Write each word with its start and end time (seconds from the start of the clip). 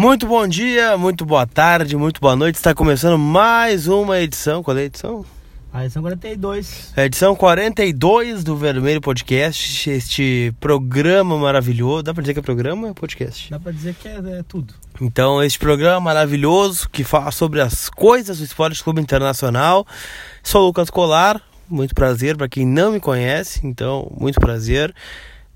Muito 0.00 0.26
bom 0.26 0.48
dia, 0.48 0.96
muito 0.96 1.26
boa 1.26 1.46
tarde, 1.46 1.94
muito 1.94 2.22
boa 2.22 2.34
noite. 2.34 2.54
Está 2.54 2.74
começando 2.74 3.18
mais 3.18 3.86
uma 3.86 4.18
edição. 4.18 4.62
Qual 4.62 4.74
é 4.78 4.80
a 4.80 4.84
edição? 4.84 5.26
A 5.70 5.84
edição 5.84 6.00
42. 6.00 6.92
A 6.96 7.04
edição 7.04 7.36
42 7.36 8.42
do 8.42 8.56
Vermelho 8.56 9.02
Podcast. 9.02 9.90
Este 9.90 10.54
programa 10.58 11.36
maravilhoso. 11.36 12.04
Dá 12.04 12.14
pra 12.14 12.22
dizer 12.22 12.32
que 12.32 12.38
é 12.38 12.42
programa 12.42 12.84
ou 12.84 12.90
é 12.92 12.94
podcast? 12.94 13.50
Dá 13.50 13.60
pra 13.60 13.70
dizer 13.72 13.94
que 13.94 14.08
é, 14.08 14.14
é 14.38 14.42
tudo. 14.42 14.72
Então, 15.02 15.44
este 15.44 15.58
programa 15.58 16.00
maravilhoso 16.00 16.88
que 16.88 17.04
fala 17.04 17.30
sobre 17.30 17.60
as 17.60 17.90
coisas 17.90 18.38
do 18.38 18.44
Esporte 18.44 18.82
Clube 18.82 19.02
Internacional. 19.02 19.86
Sou 20.42 20.62
o 20.62 20.66
Lucas 20.68 20.88
Colar. 20.88 21.42
Muito 21.68 21.94
prazer 21.94 22.38
para 22.38 22.48
quem 22.48 22.66
não 22.66 22.92
me 22.92 23.00
conhece. 23.00 23.60
Então, 23.64 24.10
muito 24.18 24.40
prazer. 24.40 24.94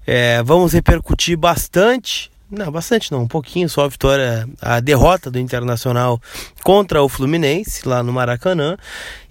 É, 0.06 0.42
vamos 0.42 0.74
repercutir 0.74 1.34
bastante 1.38 2.30
não, 2.50 2.70
bastante 2.70 3.10
não, 3.10 3.22
um 3.22 3.28
pouquinho 3.28 3.68
só 3.68 3.84
a 3.84 3.88
vitória, 3.88 4.46
a 4.60 4.78
derrota 4.78 5.30
do 5.30 5.38
Internacional 5.38 6.20
contra 6.62 7.02
o 7.02 7.08
Fluminense 7.08 7.88
lá 7.88 8.02
no 8.02 8.12
Maracanã 8.12 8.76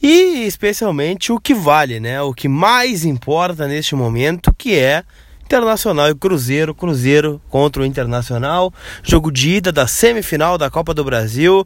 e 0.02 0.45
especialmente 0.45 1.31
o 1.31 1.39
que 1.39 1.53
vale, 1.53 1.99
né? 1.99 2.22
O 2.22 2.34
que 2.34 2.48
mais 2.48 3.05
importa 3.05 3.67
neste 3.67 3.95
momento, 3.95 4.53
que 4.58 4.76
é 4.76 5.03
Internacional 5.45 6.09
e 6.09 6.16
Cruzeiro, 6.16 6.73
Cruzeiro 6.73 7.39
contra 7.49 7.84
o 7.84 7.86
Internacional, 7.86 8.73
jogo 9.03 9.31
de 9.31 9.52
ida 9.58 9.72
da 9.72 9.86
semifinal 9.86 10.58
da 10.58 10.70
Copa 10.70 10.94
do 10.94 11.03
Brasil. 11.03 11.66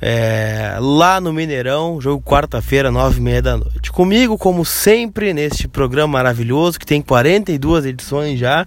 É, 0.00 0.76
lá 0.78 1.18
no 1.22 1.32
Mineirão, 1.32 1.98
jogo 2.00 2.22
quarta-feira, 2.22 2.90
nove 2.90 3.18
e 3.18 3.22
meia 3.22 3.40
da 3.40 3.56
noite. 3.56 3.90
Comigo, 3.90 4.36
como 4.36 4.62
sempre, 4.62 5.32
neste 5.32 5.66
programa 5.66 6.18
maravilhoso 6.18 6.78
que 6.78 6.84
tem 6.84 7.00
42 7.00 7.86
edições 7.86 8.38
já 8.38 8.66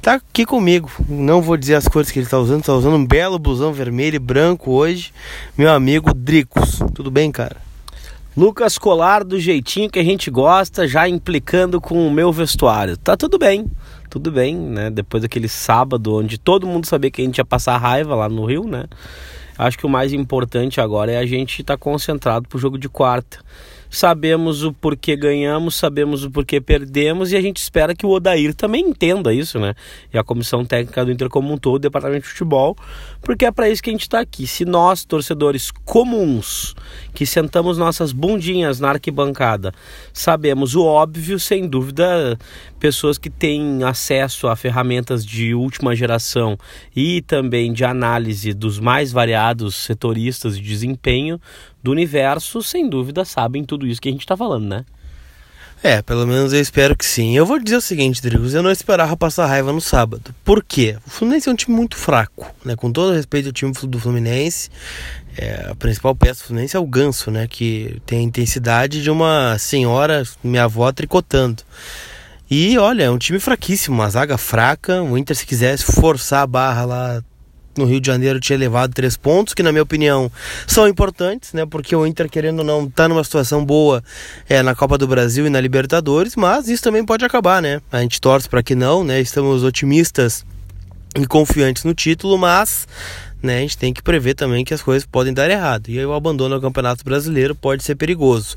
tá 0.00 0.14
aqui 0.14 0.44
comigo. 0.44 0.90
Não 1.08 1.42
vou 1.42 1.56
dizer 1.56 1.74
as 1.74 1.88
cores 1.88 2.10
que 2.10 2.18
ele 2.18 2.26
está 2.26 2.38
usando, 2.38 2.60
está 2.60 2.74
usando 2.74 2.96
um 2.96 3.06
belo 3.06 3.38
blusão 3.38 3.72
vermelho 3.72 4.16
e 4.16 4.18
branco 4.18 4.70
hoje. 4.72 5.12
Meu 5.56 5.70
amigo 5.70 6.14
Dricos. 6.14 6.80
Tudo 6.94 7.10
bem, 7.10 7.30
cara? 7.30 7.56
Lucas 8.36 8.78
Colar 8.78 9.24
do 9.24 9.40
jeitinho 9.40 9.90
que 9.90 9.98
a 9.98 10.04
gente 10.04 10.30
gosta, 10.30 10.86
já 10.86 11.08
implicando 11.08 11.80
com 11.80 12.06
o 12.06 12.10
meu 12.10 12.32
vestuário. 12.32 12.96
Tá 12.96 13.16
tudo 13.16 13.38
bem. 13.38 13.66
Tudo 14.08 14.30
bem, 14.30 14.56
né? 14.56 14.90
Depois 14.90 15.22
daquele 15.22 15.48
sábado 15.48 16.14
onde 16.14 16.38
todo 16.38 16.66
mundo 16.66 16.86
sabia 16.86 17.10
que 17.10 17.20
a 17.20 17.24
gente 17.24 17.38
ia 17.38 17.44
passar 17.44 17.76
raiva 17.76 18.14
lá 18.14 18.28
no 18.28 18.44
Rio, 18.44 18.64
né? 18.64 18.84
Acho 19.58 19.76
que 19.76 19.84
o 19.84 19.88
mais 19.88 20.12
importante 20.12 20.80
agora 20.80 21.10
é 21.10 21.18
a 21.18 21.26
gente 21.26 21.62
estar 21.62 21.76
tá 21.76 21.78
concentrado 21.78 22.48
pro 22.48 22.58
jogo 22.58 22.78
de 22.78 22.88
quarta 22.88 23.38
sabemos 23.90 24.62
o 24.62 24.72
porquê 24.72 25.16
ganhamos, 25.16 25.74
sabemos 25.74 26.24
o 26.24 26.30
porquê 26.30 26.60
perdemos 26.60 27.32
e 27.32 27.36
a 27.36 27.40
gente 27.40 27.58
espera 27.58 27.94
que 27.94 28.04
o 28.04 28.10
Odair 28.10 28.54
também 28.54 28.88
entenda 28.88 29.32
isso, 29.32 29.58
né? 29.58 29.74
E 30.12 30.18
a 30.18 30.24
comissão 30.24 30.64
técnica 30.64 31.04
do 31.04 31.10
Inter 31.10 31.28
como 31.28 31.52
um 31.52 31.56
todo, 31.56 31.76
o 31.76 31.78
departamento 31.78 32.24
de 32.24 32.28
futebol, 32.28 32.76
porque 33.22 33.44
é 33.44 33.50
para 33.50 33.68
isso 33.68 33.82
que 33.82 33.90
a 33.90 33.92
gente 33.92 34.02
está 34.02 34.20
aqui. 34.20 34.46
Se 34.46 34.64
nós, 34.64 35.04
torcedores 35.04 35.70
comuns, 35.84 36.74
que 37.12 37.26
sentamos 37.26 37.76
nossas 37.76 38.12
bundinhas 38.12 38.80
na 38.80 38.90
arquibancada, 38.90 39.72
sabemos 40.12 40.74
o 40.74 40.84
óbvio, 40.84 41.38
sem 41.38 41.68
dúvida, 41.68 42.38
pessoas 42.78 43.18
que 43.18 43.28
têm 43.28 43.82
acesso 43.82 44.48
a 44.48 44.56
ferramentas 44.56 45.24
de 45.24 45.54
última 45.54 45.94
geração 45.94 46.56
e 46.94 47.22
também 47.22 47.72
de 47.72 47.84
análise 47.84 48.52
dos 48.52 48.78
mais 48.78 49.12
variados 49.12 49.74
setoristas 49.74 50.56
de 50.56 50.62
desempenho 50.62 51.40
do 51.82 51.90
universo, 51.90 52.62
sem 52.62 52.88
dúvida, 52.88 53.24
sabem 53.24 53.64
tudo 53.64 53.86
isso 53.86 54.00
que 54.00 54.08
a 54.08 54.12
gente 54.12 54.22
está 54.22 54.36
falando, 54.36 54.66
né? 54.66 54.84
É, 55.82 56.02
pelo 56.02 56.26
menos 56.26 56.52
eu 56.52 56.60
espero 56.60 56.96
que 56.96 57.06
sim. 57.06 57.36
Eu 57.36 57.46
vou 57.46 57.58
dizer 57.58 57.76
o 57.76 57.80
seguinte, 57.80 58.20
Drigos, 58.20 58.52
eu 58.52 58.62
não 58.62 58.70
esperava 58.70 59.16
passar 59.16 59.46
raiva 59.46 59.72
no 59.72 59.80
sábado. 59.80 60.34
Por 60.44 60.62
quê? 60.62 60.96
O 61.06 61.10
Fluminense 61.10 61.48
é 61.48 61.52
um 61.52 61.56
time 61.56 61.76
muito 61.76 61.96
fraco, 61.96 62.52
né? 62.64 62.74
Com 62.74 62.90
todo 62.90 63.14
respeito 63.14 63.46
ao 63.46 63.52
time 63.52 63.72
do 63.72 63.98
Fluminense, 63.98 64.70
é, 65.36 65.68
a 65.70 65.74
principal 65.76 66.16
peça 66.16 66.42
do 66.42 66.46
Fluminense 66.48 66.76
é 66.76 66.80
o 66.80 66.86
Ganso, 66.86 67.30
né? 67.30 67.46
Que 67.46 68.02
tem 68.04 68.18
a 68.18 68.22
intensidade 68.22 69.02
de 69.02 69.10
uma 69.10 69.56
senhora, 69.58 70.24
minha 70.42 70.64
avó, 70.64 70.90
tricotando. 70.90 71.62
E 72.50 72.76
olha, 72.78 73.04
é 73.04 73.10
um 73.10 73.18
time 73.18 73.38
fraquíssimo, 73.38 73.94
uma 73.94 74.10
zaga 74.10 74.36
fraca. 74.36 75.02
O 75.02 75.16
Inter, 75.16 75.36
se 75.36 75.46
quisesse 75.46 75.84
forçar 75.84 76.42
a 76.42 76.46
barra 76.46 76.84
lá 76.84 77.24
no 77.78 77.84
Rio 77.84 78.00
de 78.00 78.06
Janeiro 78.06 78.40
tinha 78.40 78.58
levado 78.58 78.92
três 78.92 79.16
pontos, 79.16 79.54
que 79.54 79.62
na 79.62 79.72
minha 79.72 79.82
opinião 79.82 80.30
são 80.66 80.86
importantes, 80.86 81.52
né? 81.52 81.64
Porque 81.64 81.94
o 81.94 82.06
Inter, 82.06 82.28
querendo 82.28 82.60
ou 82.60 82.64
não, 82.64 82.84
está 82.86 83.08
numa 83.08 83.24
situação 83.24 83.64
boa 83.64 84.02
é, 84.48 84.62
na 84.62 84.74
Copa 84.74 84.98
do 84.98 85.06
Brasil 85.06 85.46
e 85.46 85.50
na 85.50 85.60
Libertadores, 85.60 86.36
mas 86.36 86.68
isso 86.68 86.82
também 86.82 87.04
pode 87.04 87.24
acabar, 87.24 87.62
né? 87.62 87.80
A 87.90 88.00
gente 88.00 88.20
torce 88.20 88.48
para 88.48 88.62
que 88.62 88.74
não, 88.74 89.04
né? 89.04 89.20
Estamos 89.20 89.62
otimistas 89.62 90.44
e 91.16 91.26
confiantes 91.26 91.84
no 91.84 91.94
título, 91.94 92.36
mas 92.36 92.86
né, 93.42 93.58
a 93.58 93.60
gente 93.60 93.78
tem 93.78 93.92
que 93.92 94.02
prever 94.02 94.34
também 94.34 94.64
que 94.64 94.74
as 94.74 94.82
coisas 94.82 95.06
podem 95.06 95.32
dar 95.32 95.48
errado. 95.48 95.88
E 95.88 95.98
aí 95.98 96.04
o 96.04 96.12
abandono 96.12 96.54
ao 96.54 96.60
Campeonato 96.60 97.04
Brasileiro 97.04 97.54
pode 97.54 97.84
ser 97.84 97.94
perigoso. 97.94 98.56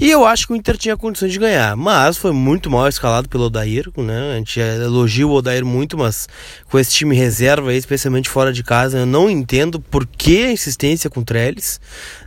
E 0.00 0.10
eu 0.10 0.24
acho 0.24 0.46
que 0.46 0.54
o 0.54 0.56
Inter 0.56 0.78
tinha 0.78 0.96
condições 0.96 1.30
de 1.30 1.38
ganhar, 1.38 1.76
mas 1.76 2.16
foi 2.16 2.32
muito 2.32 2.70
mal 2.70 2.88
escalado 2.88 3.28
pelo 3.28 3.44
Odair, 3.44 3.86
né? 3.98 4.32
A 4.32 4.36
gente 4.38 4.58
elogia 4.58 5.26
o 5.26 5.32
Odair 5.32 5.62
muito, 5.62 5.98
mas 5.98 6.26
com 6.70 6.78
esse 6.78 6.90
time 6.90 7.14
reserva, 7.14 7.74
especialmente 7.74 8.30
fora 8.30 8.50
de 8.50 8.64
casa, 8.64 9.00
eu 9.00 9.04
não 9.04 9.28
entendo 9.28 9.78
por 9.78 10.06
que 10.06 10.44
a 10.44 10.52
insistência 10.52 11.10
com 11.10 11.20
o 11.20 11.24
Trellis, 11.24 11.78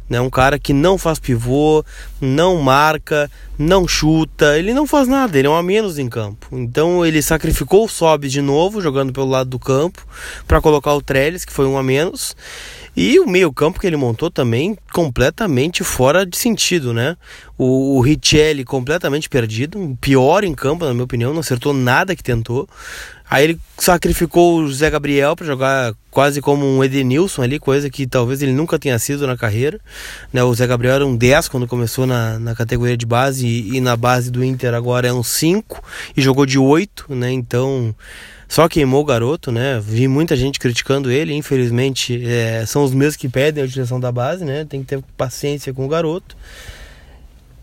né? 0.08 0.22
Um 0.22 0.30
cara 0.30 0.60
que 0.60 0.72
não 0.72 1.00
faz 1.00 1.18
pivô, 1.18 1.84
não 2.22 2.62
marca, 2.62 3.28
não 3.58 3.88
chuta, 3.88 4.56
ele 4.56 4.72
não 4.72 4.86
faz 4.86 5.08
nada, 5.08 5.36
ele 5.36 5.48
é 5.48 5.50
um 5.50 5.56
a 5.56 5.64
menos 5.64 5.98
em 5.98 6.08
campo. 6.08 6.48
Então 6.52 7.04
ele 7.04 7.24
sacrificou 7.24 7.86
o 7.86 7.90
Sobe 7.90 8.30
de 8.30 8.40
novo, 8.40 8.82
jogando 8.82 9.12
pelo 9.12 9.28
lado 9.28 9.50
do 9.50 9.58
campo, 9.58 10.06
para 10.48 10.62
colocar 10.62 10.94
o 10.94 11.02
Trellis, 11.02 11.44
que 11.44 11.52
foi 11.52 11.66
um 11.66 11.76
a 11.76 11.82
menos. 11.82 12.36
E 12.96 13.20
o 13.20 13.28
meio-campo 13.28 13.80
que 13.80 13.88
ele 13.88 13.98
montou 13.98 14.30
também 14.30 14.78
completamente 14.92 15.84
fora 15.84 16.26
de 16.26 16.38
sentido, 16.38 16.94
né? 16.94 17.18
O, 17.58 17.98
o 17.98 18.02
Richelli 18.02 18.64
completamente 18.64 19.28
perdido, 19.28 19.98
pior 20.00 20.44
em 20.44 20.54
campo, 20.54 20.86
na 20.86 20.94
minha 20.94 21.04
opinião, 21.04 21.34
não 21.34 21.40
acertou 21.40 21.74
nada 21.74 22.16
que 22.16 22.24
tentou. 22.24 22.70
Aí 23.30 23.46
ele 23.46 23.60
sacrificou 23.80 24.60
o 24.60 24.68
José 24.68 24.88
Gabriel 24.92 25.36
para 25.36 25.48
jogar 25.48 25.96
quase 26.12 26.40
como 26.40 26.68
um 26.68 26.84
Edenilson 26.84 27.42
ali, 27.42 27.58
coisa 27.58 27.90
que 27.90 28.06
talvez 28.06 28.44
ele 28.44 28.54
nunca 28.54 28.78
tenha 28.78 29.00
sido 29.00 29.26
na 29.26 29.36
carreira. 29.36 29.80
Né? 30.32 30.44
O 30.44 30.54
Zé 30.54 30.68
Gabriel 30.68 30.94
era 30.94 31.08
um 31.08 31.16
10 31.16 31.48
quando 31.48 31.66
começou 31.66 32.06
na, 32.06 32.38
na 32.38 32.54
categoria 32.54 32.96
de 32.96 33.08
base 33.08 33.48
e, 33.48 33.78
e 33.78 33.82
na 33.82 33.98
base 33.98 34.30
do 34.30 34.44
Inter 34.44 34.76
agora 34.76 35.08
é 35.08 35.14
um 35.14 35.24
5 35.24 35.82
e 36.16 36.22
jogou 36.22 36.46
de 36.46 36.60
8, 36.60 37.08
né? 37.16 37.32
Então 37.32 37.96
só 38.54 38.70
queimou 38.70 39.02
o 39.02 39.04
garoto, 39.04 39.52
né? 39.52 39.82
Vi 39.84 40.08
muita 40.08 40.36
gente 40.36 40.60
criticando 40.60 41.10
ele, 41.10 41.34
infelizmente 41.34 42.24
é, 42.24 42.64
são 42.68 42.84
os 42.84 42.94
mesmos 42.94 43.16
que 43.16 43.28
pedem 43.28 43.64
a 43.64 43.66
utilização 43.66 44.00
da 44.00 44.12
base, 44.12 44.46
né? 44.46 44.64
Tem 44.64 44.82
que 44.82 44.86
ter 44.86 45.04
paciência 45.18 45.74
com 45.74 45.84
o 45.84 45.88
garoto. 45.88 46.38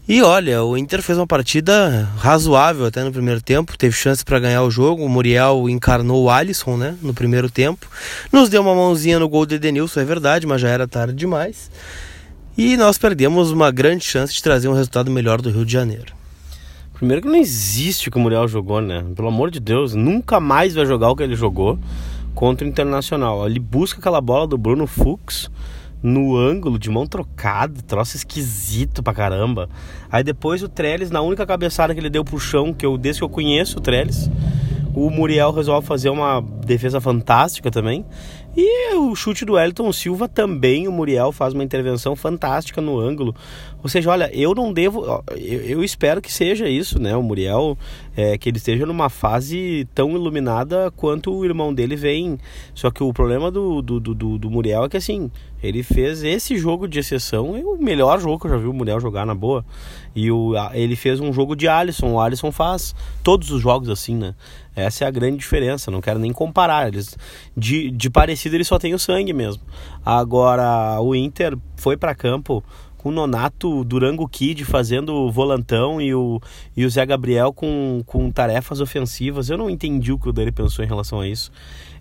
E 0.09 0.21
olha, 0.21 0.65
o 0.65 0.77
Inter 0.77 1.01
fez 1.01 1.17
uma 1.17 1.29
partida 1.29 2.09
razoável 2.17 2.87
até 2.87 3.05
no 3.05 3.13
primeiro 3.13 3.41
tempo, 3.41 3.79
teve 3.79 3.95
chance 3.95 4.25
para 4.25 4.41
ganhar 4.41 4.65
o 4.65 4.71
jogo. 4.71 5.05
O 5.05 5.09
Muriel 5.09 5.71
encarnou 5.71 6.25
o 6.25 6.29
Alisson, 6.29 6.77
né, 6.77 6.97
no 7.01 7.15
primeiro 7.15 7.49
tempo. 7.49 7.87
Nos 8.33 8.49
deu 8.49 8.61
uma 8.61 8.75
mãozinha 8.75 9.21
no 9.21 9.29
gol 9.29 9.47
de 9.47 9.61
Denilson, 9.61 10.01
é 10.01 10.05
verdade, 10.05 10.45
mas 10.45 10.61
já 10.61 10.71
era 10.71 10.89
tarde 10.89 11.15
demais. 11.15 11.71
E 12.59 12.77
nós 12.77 12.99
perdemos 12.99 13.53
uma 13.53 13.71
grande 13.71 14.05
chance 14.05 14.35
de 14.35 14.43
trazer 14.43 14.67
um 14.67 14.75
resultado 14.75 15.09
melhor 15.09 15.41
do 15.41 15.51
Rio 15.51 15.65
de 15.65 15.73
Janeiro. 15.73 16.20
Primeiro 17.01 17.23
que 17.23 17.29
não 17.29 17.37
existe 17.37 18.09
o 18.09 18.13
que 18.13 18.19
o 18.19 18.21
Muriel 18.21 18.47
jogou, 18.47 18.79
né? 18.79 19.03
Pelo 19.17 19.29
amor 19.29 19.51
de 19.51 19.59
Deus, 19.59 19.95
nunca 19.95 20.39
mais 20.39 20.75
vai 20.75 20.85
jogar 20.85 21.09
o 21.09 21.17
que 21.17 21.23
ele 21.23 21.35
jogou 21.35 21.79
contra 22.35 22.67
o 22.67 22.69
Internacional. 22.69 23.47
Ele 23.47 23.59
busca 23.59 23.99
aquela 23.99 24.21
bola 24.21 24.47
do 24.47 24.59
Bruno 24.59 24.87
Fux 24.87 25.51
no 26.03 26.37
ângulo 26.37 26.79
de 26.79 26.91
mão 26.91 27.07
trocada, 27.07 27.81
troço 27.87 28.17
esquisito 28.17 29.03
pra 29.03 29.15
caramba. 29.15 29.67
Aí 30.13 30.23
depois 30.23 30.63
o 30.63 30.69
Trellis, 30.69 31.11
na 31.11 31.23
única 31.23 31.47
cabeçada 31.47 31.95
que 31.95 32.01
ele 32.01 32.11
deu 32.11 32.23
pro 32.23 32.39
chão, 32.39 32.71
que 32.75 32.85
eu 32.85 32.99
desde 32.99 33.21
que 33.21 33.25
eu 33.25 33.31
conheço 33.31 33.79
o 33.79 33.81
Trellis, 33.81 34.31
o 34.95 35.09
Muriel 35.09 35.53
resolve 35.53 35.87
fazer 35.87 36.11
uma 36.11 36.43
defesa 36.67 37.01
fantástica 37.01 37.71
também. 37.71 38.05
E 38.57 38.95
o 38.97 39.15
chute 39.15 39.45
do 39.45 39.59
Elton 39.59 39.93
Silva 39.93 40.29
também, 40.29 40.89
o 40.89 40.93
Muriel 40.93 41.31
faz 41.31 41.55
uma 41.55 41.63
intervenção 41.63 42.17
fantástica 42.17 42.81
no 42.81 42.99
ângulo. 42.99 43.35
Ou 43.83 43.89
seja, 43.89 44.11
olha, 44.11 44.31
eu 44.35 44.55
não 44.55 44.73
devo. 44.73 45.05
Eu, 45.31 45.61
eu 45.63 45.85
espero 45.85 46.21
que 46.21 46.33
seja 46.33 46.69
isso, 46.69 47.01
né? 47.01 47.17
O 47.17 47.23
Muriel, 47.23 47.79
é, 48.17 48.37
que 48.37 48.49
ele 48.49 48.59
esteja 48.59 48.85
numa 48.85 49.09
fase 49.09 49.89
tão 49.95 50.11
iluminada 50.13 50.91
quanto 50.97 51.33
o 51.33 51.45
irmão 51.45 51.73
dele 51.73 51.97
vem. 51.97 52.39
Só 52.75 52.91
que 52.91 53.03
o 53.03 53.13
problema 53.13 53.51
do, 53.51 53.81
do, 53.81 53.99
do, 54.01 54.39
do 54.39 54.51
Muriel 54.51 54.85
é 54.85 54.89
que 54.89 54.97
assim, 54.97 55.31
ele 55.63 55.83
fez 55.83 56.23
esse 56.23 56.57
jogo 56.57 56.87
de 56.87 56.99
exceção, 56.99 57.57
é 57.57 57.61
o 57.61 57.77
melhor 57.79 58.21
jogo 58.21 58.39
que 58.39 58.47
eu 58.47 58.51
já 58.51 58.57
vi 58.59 58.67
o 58.67 58.73
Muriel 58.73 59.01
jogar 59.01 59.25
na 59.25 59.35
boa. 59.35 59.65
E 60.15 60.31
o, 60.31 60.55
ele 60.73 60.97
fez 60.97 61.21
um 61.21 61.33
jogo 61.33 61.55
de 61.55 61.69
Alisson. 61.69 62.13
O 62.13 62.21
Alisson 62.21 62.53
faz 62.53 62.95
todos 63.23 63.51
os 63.51 63.63
jogos 63.63 63.89
assim, 63.89 64.15
né? 64.15 64.35
Essa 64.75 65.05
é 65.05 65.09
a 65.09 65.11
grande 65.11 65.37
diferença. 65.37 65.91
Não 65.91 66.01
quero 66.01 66.19
nem 66.19 66.33
comparar. 66.33 66.89
Eles, 66.89 67.17
de, 67.57 67.91
de 67.91 68.11
parecido, 68.11 68.57
ele 68.57 68.65
só 68.65 68.79
tem 68.79 68.93
o 68.95 68.99
sangue 68.99 69.33
mesmo. 69.33 69.63
Agora, 70.05 71.01
o 71.01 71.15
Inter 71.15 71.57
foi 71.77 71.97
para 71.97 72.15
campo 72.15 72.63
com 73.01 73.09
o 73.09 73.13
Nonato 73.13 73.83
Durango 73.83 74.29
Kid 74.29 74.63
fazendo 74.63 75.15
o 75.15 75.33
volantão 75.33 76.03
e 76.03 76.15
o, 76.15 76.39
e 76.77 76.85
o 76.85 76.91
Zé 76.91 77.07
Gabriel 77.07 77.51
com, 77.51 78.03
com 78.05 78.31
tarefas 78.31 78.79
ofensivas. 78.79 79.49
Eu 79.49 79.57
não 79.57 79.71
entendi 79.71 80.13
o 80.13 80.19
que 80.19 80.29
o 80.29 80.33
dele 80.33 80.53
pensou 80.53 80.85
em 80.85 80.89
relação 80.89 81.19
a 81.21 81.27
isso. 81.27 81.51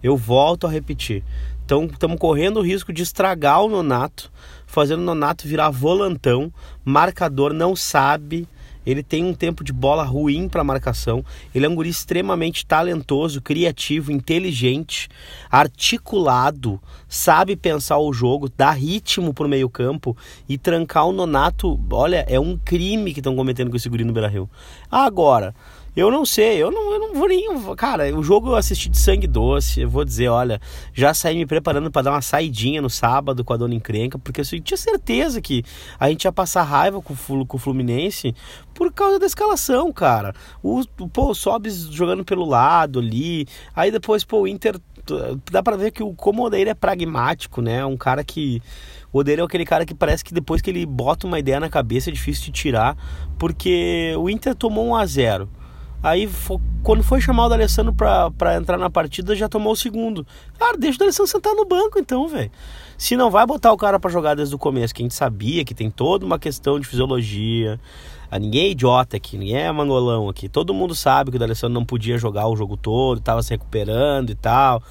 Eu 0.04 0.18
volto 0.18 0.68
a 0.68 0.70
repetir. 0.70 1.24
Então 1.64 1.86
estamos 1.86 2.20
correndo 2.20 2.58
o 2.58 2.62
risco 2.62 2.92
de 2.92 3.02
estragar 3.02 3.64
o 3.64 3.70
Nonato, 3.70 4.30
fazendo 4.68 5.00
o 5.00 5.06
Nonato 5.06 5.48
virar 5.48 5.70
volantão, 5.70 6.52
marcador, 6.84 7.54
não 7.54 7.78
sabe. 7.78 8.46
Ele 8.86 9.04
tem 9.04 9.24
um 9.24 9.34
tempo 9.34 9.64
de 9.64 9.72
bola 9.72 10.04
ruim 10.04 10.48
para 10.48 10.64
marcação. 10.64 11.24
Ele 11.54 11.66
é 11.66 11.70
um 11.70 11.76
guri 11.76 11.90
extremamente 11.90 12.66
talentoso, 12.66 13.42
criativo, 13.42 14.12
inteligente, 14.12 15.10
articulado, 15.50 16.80
sabe 17.08 17.56
pensar 17.56 17.98
o 18.00 18.14
jogo, 18.14 18.50
dar 18.56 18.72
ritmo 18.72 19.34
pro 19.34 19.50
meio-campo 19.50 20.16
e 20.48 20.58
trancar 20.58 21.08
o 21.08 21.12
Nonato. 21.12 21.80
Olha, 21.92 22.26
é 22.28 22.40
um 22.40 22.58
crime 22.58 23.14
que 23.14 23.20
estão 23.20 23.36
cometendo 23.36 23.70
com 23.70 23.78
esse 23.78 23.90
guri 23.90 24.04
no 24.04 24.14
Beira-Rio. 24.14 24.50
Agora, 24.90 25.54
eu 26.00 26.10
não 26.10 26.26
sei, 26.26 26.62
eu 26.62 26.72
não, 26.72 26.94
eu 26.94 27.00
não 27.00 27.14
vou 27.14 27.28
nem. 27.28 27.48
Cara, 27.76 28.16
o 28.16 28.24
jogo 28.24 28.50
eu 28.50 28.56
assisti 28.56 28.90
de 28.90 28.98
sangue 28.98 29.28
doce. 29.28 29.82
Eu 29.82 29.90
vou 29.90 30.06
dizer, 30.06 30.30
olha, 30.30 30.62
já 30.94 31.14
saí 31.14 31.36
me 31.36 31.46
preparando 31.46 31.92
para 31.92 32.04
dar 32.04 32.12
uma 32.12 32.22
saidinha 32.22 32.82
no 32.82 32.90
sábado 32.90 33.44
com 33.44 33.54
a 33.54 33.58
dona 33.58 33.76
encrenca, 33.76 34.18
porque 34.18 34.42
eu 34.42 34.46
tinha 34.62 34.78
certeza 34.78 35.42
que 35.42 35.64
a 36.00 36.10
gente 36.10 36.24
ia 36.24 36.32
passar 36.32 36.64
raiva 36.64 37.02
com, 37.02 37.14
com 37.46 37.58
o 37.58 37.60
Fluminense 37.60 38.34
por 38.74 38.94
causa 38.94 39.20
da 39.20 39.26
escalação, 39.26 39.92
cara. 39.92 40.34
O, 40.64 40.86
pô, 41.12 41.32
o 41.32 41.36
Sobs 41.36 41.90
jogando 41.92 42.24
pelo 42.24 42.46
lado 42.46 43.00
ali. 43.00 43.46
Aí 43.76 43.92
depois, 43.92 44.24
pô, 44.24 44.42
o 44.42 44.48
Inter. 44.48 44.80
Dá 45.52 45.64
pra 45.64 45.76
ver 45.76 45.92
que 45.92 46.04
o 46.04 46.14
como 46.14 46.44
o 46.44 46.46
Odair 46.46 46.68
é 46.68 46.74
pragmático, 46.74 47.62
né? 47.62 47.86
Um 47.86 47.98
cara 47.98 48.24
que. 48.24 48.62
O 49.12 49.20
Odair 49.20 49.40
é 49.40 49.44
aquele 49.44 49.66
cara 49.66 49.86
que 49.86 49.96
parece 49.96 50.24
que 50.24 50.34
depois 50.34 50.62
que 50.62 50.70
ele 50.70 50.86
bota 50.86 51.26
uma 51.26 51.40
ideia 51.40 51.60
na 51.60 51.70
cabeça 51.70 52.10
é 52.10 52.14
difícil 52.14 52.46
de 52.46 52.52
tirar, 52.52 52.96
porque 53.40 54.14
o 54.18 54.30
Inter 54.30 54.54
tomou 54.54 54.86
um 54.86 54.96
a 54.96 55.06
0 55.06 55.50
Aí, 56.02 56.30
quando 56.82 57.04
foi 57.04 57.20
chamar 57.20 57.48
o 57.48 57.50
D'Alessandro 57.50 57.94
pra, 57.94 58.32
pra 58.32 58.56
entrar 58.56 58.78
na 58.78 58.90
partida, 58.90 59.36
já 59.36 59.50
tomou 59.50 59.74
o 59.74 59.76
segundo. 59.76 60.26
Cara, 60.58 60.78
deixa 60.78 60.96
o 60.96 61.00
D'Alessandro 61.00 61.32
sentar 61.32 61.54
no 61.54 61.66
banco 61.66 62.00
então, 62.00 62.28
velho. 62.28 62.50
Se 62.98 63.16
não 63.16 63.30
vai 63.30 63.46
botar 63.46 63.72
o 63.72 63.78
cara 63.78 64.00
para 64.00 64.10
jogar 64.10 64.36
desde 64.36 64.56
o 64.56 64.58
começo, 64.58 64.94
que 64.94 65.02
a 65.02 65.06
gente 65.06 65.16
sabia 65.16 65.66
que 65.66 65.74
tem 65.74 65.90
toda 65.90 66.26
uma 66.26 66.40
questão 66.40 66.80
de 66.80 66.88
fisiologia. 66.88 67.80
Ah, 68.32 68.40
ninguém 68.40 68.66
é 68.66 68.70
idiota 68.70 69.18
aqui, 69.18 69.38
ninguém 69.38 69.58
é 69.58 69.72
mangolão 69.72 70.30
aqui. 70.30 70.48
Todo 70.48 70.74
mundo 70.74 70.96
sabe 70.96 71.32
que 71.32 71.38
o 71.38 71.40
D'Alessandro 71.40 71.74
não 71.74 71.86
podia 71.86 72.18
jogar 72.18 72.48
o 72.48 72.56
jogo 72.56 72.78
todo, 72.78 73.20
tava 73.20 73.42
se 73.42 73.50
recuperando 73.52 74.30
e 74.30 74.36
tal. 74.36 74.82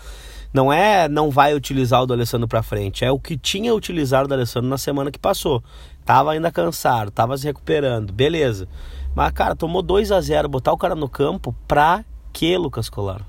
Não 0.53 0.73
é 0.73 1.09
não 1.09 1.31
vai 1.31 1.55
utilizar 1.55 2.03
o 2.03 2.07
D'Alessandro 2.07 2.49
pra 2.49 2.63
frente, 2.63 3.05
é 3.05 3.13
o 3.13 3.19
que 3.19 3.37
tinha 3.37 3.75
utilizado 3.75 4.25
o 4.25 4.29
D'Alessandro 4.29 4.69
na 4.69 4.79
semana 4.79 5.11
que 5.11 5.19
passou. 5.19 5.63
Tava 6.05 6.33
ainda 6.33 6.51
cansado, 6.51 7.11
tava 7.11 7.37
se 7.37 7.45
recuperando, 7.45 8.13
beleza. 8.13 8.67
Mas, 9.15 9.33
cara, 9.33 9.57
tomou 9.57 9.83
2 9.83 10.13
a 10.13 10.21
0 10.21 10.49
botar 10.49 10.73
o 10.73 10.79
cara 10.79 10.95
no 10.95 11.09
campo 11.09 11.55
pra 11.67 12.05
que, 12.33 12.57
Lucas 12.57 12.89
Colar? 12.89 13.23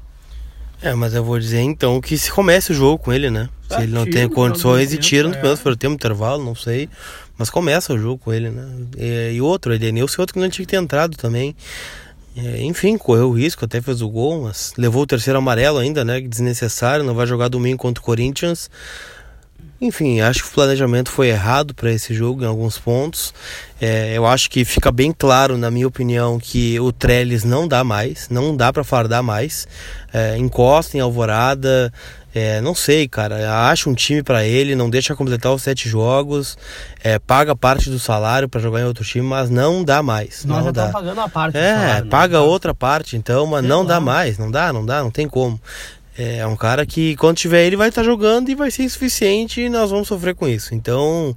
É, 0.81 0.93
mas 0.93 1.13
eu 1.13 1.23
vou 1.23 1.37
dizer 1.37 1.59
então 1.59 1.99
que 1.99 2.17
se 2.17 2.31
comece 2.31 2.71
o 2.71 2.75
jogo 2.75 3.03
com 3.03 3.11
ele, 3.11 3.29
né? 3.29 3.49
Se 3.67 3.81
ele 3.81 3.91
não 3.91 4.05
tem 4.05 4.29
condições 4.29 4.93
e 4.93 4.97
tira 4.97 5.27
no 5.27 5.33
primeiro 5.33 5.59
é. 5.59 5.75
tempo, 5.75 5.95
intervalo, 5.95 6.43
não 6.43 6.55
sei. 6.55 6.89
Mas 7.37 7.49
começa 7.49 7.93
o 7.93 7.97
jogo 7.97 8.17
com 8.17 8.31
ele, 8.31 8.49
né? 8.49 8.65
E, 8.97 9.33
e 9.33 9.41
outro, 9.41 9.73
Edenilson, 9.73 10.21
outro 10.21 10.33
que 10.33 10.39
não 10.39 10.49
tinha 10.49 10.65
que 10.65 10.71
ter 10.71 10.77
entrado 10.77 11.17
também. 11.17 11.55
É, 12.35 12.61
enfim, 12.61 12.97
correu 12.97 13.29
o 13.29 13.33
risco, 13.33 13.65
até 13.65 13.81
fez 13.81 14.01
o 14.01 14.09
gol, 14.09 14.43
mas 14.43 14.73
levou 14.77 15.03
o 15.03 15.07
terceiro 15.07 15.39
amarelo 15.39 15.77
ainda, 15.77 16.05
né? 16.05 16.21
Desnecessário, 16.21 17.03
não 17.03 17.13
vai 17.13 17.27
jogar 17.27 17.49
domingo 17.49 17.77
contra 17.77 18.01
o 18.01 18.05
Corinthians. 18.05 18.69
Enfim, 19.81 20.19
acho 20.19 20.43
que 20.43 20.49
o 20.49 20.53
planejamento 20.53 21.09
foi 21.09 21.29
errado 21.29 21.73
para 21.73 21.89
esse 21.89 22.13
jogo 22.13 22.43
em 22.43 22.45
alguns 22.45 22.77
pontos. 22.77 23.33
É, 23.79 24.11
eu 24.13 24.25
acho 24.27 24.49
que 24.49 24.65
fica 24.65 24.91
bem 24.91 25.13
claro, 25.17 25.57
na 25.57 25.71
minha 25.71 25.87
opinião, 25.87 26.37
que 26.37 26.77
o 26.81 26.91
Trellis 26.91 27.45
não 27.45 27.65
dá 27.65 27.81
mais, 27.81 28.27
não 28.29 28.55
dá 28.55 28.73
para 28.73 28.83
fardar 28.83 29.23
mais. 29.23 29.65
É, 30.13 30.37
encosta 30.37 30.97
em 30.97 30.99
Alvorada, 30.99 31.93
é, 32.33 32.61
não 32.61 32.75
sei, 32.75 33.07
cara. 33.07 33.69
Acha 33.69 33.89
um 33.89 33.93
time 33.93 34.21
para 34.21 34.45
ele, 34.45 34.75
não 34.75 34.89
deixa 34.89 35.15
completar 35.15 35.53
os 35.53 35.61
sete 35.61 35.89
jogos, 35.89 36.57
é, 37.01 37.17
paga 37.17 37.55
parte 37.55 37.89
do 37.89 37.97
salário 37.97 38.47
para 38.47 38.59
jogar 38.59 38.81
em 38.81 38.85
outro 38.85 39.03
time, 39.03 39.25
mas 39.25 39.49
não 39.49 39.83
dá 39.83 40.03
mais. 40.03 40.45
Nós 40.45 40.65
não 40.65 40.71
dá. 40.71 40.89
pagando 40.89 41.21
a 41.21 41.29
parte. 41.29 41.57
É, 41.57 41.75
salário, 41.75 42.05
né? 42.05 42.09
paga 42.11 42.41
outra 42.41 42.73
parte, 42.75 43.15
então, 43.15 43.45
mas 43.45 43.63
não 43.63 43.85
dá 43.85 43.99
mais, 43.99 44.37
não 44.37 44.51
dá, 44.51 44.71
não 44.71 44.85
dá, 44.85 45.01
não 45.01 45.09
tem 45.09 45.27
como. 45.27 45.59
É 46.17 46.45
um 46.45 46.55
cara 46.55 46.85
que 46.85 47.15
quando 47.15 47.37
tiver 47.37 47.65
ele 47.65 47.77
vai 47.77 47.89
estar 47.89 48.01
tá 48.01 48.05
jogando 48.05 48.49
e 48.49 48.55
vai 48.55 48.69
ser 48.69 48.83
insuficiente 48.83 49.61
e 49.61 49.69
nós 49.69 49.89
vamos 49.89 50.07
sofrer 50.07 50.35
com 50.35 50.47
isso. 50.47 50.75
Então, 50.75 51.35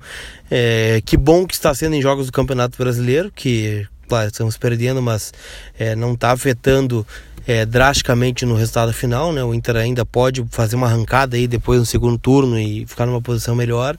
é, 0.51 1.01
que 1.05 1.17
bom 1.17 1.47
que 1.47 1.55
está 1.55 1.73
sendo 1.73 1.95
em 1.95 2.03
jogos 2.03 2.27
do 2.27 2.33
Campeonato 2.33 2.77
Brasileiro, 2.77 3.31
que 3.33 3.87
claro, 4.09 4.27
estamos 4.27 4.59
perdendo, 4.59 5.01
mas 5.01 5.33
é, 5.79 5.95
não 5.95 6.15
está 6.15 6.33
afetando 6.33 7.07
é, 7.47 7.65
drasticamente 7.65 8.45
no 8.45 8.55
resultado 8.55 8.93
final. 8.93 9.33
Né? 9.33 9.43
O 9.43 9.55
Inter 9.55 9.77
ainda 9.77 10.05
pode 10.05 10.45
fazer 10.51 10.77
uma 10.77 10.87
arrancada 10.87 11.37
aí 11.37 11.47
depois 11.47 11.79
no 11.81 11.87
segundo 11.87 12.19
turno 12.19 12.59
e 12.59 12.87
ficar 12.87 13.07
numa 13.07 13.23
posição 13.23 13.55
melhor 13.55 13.97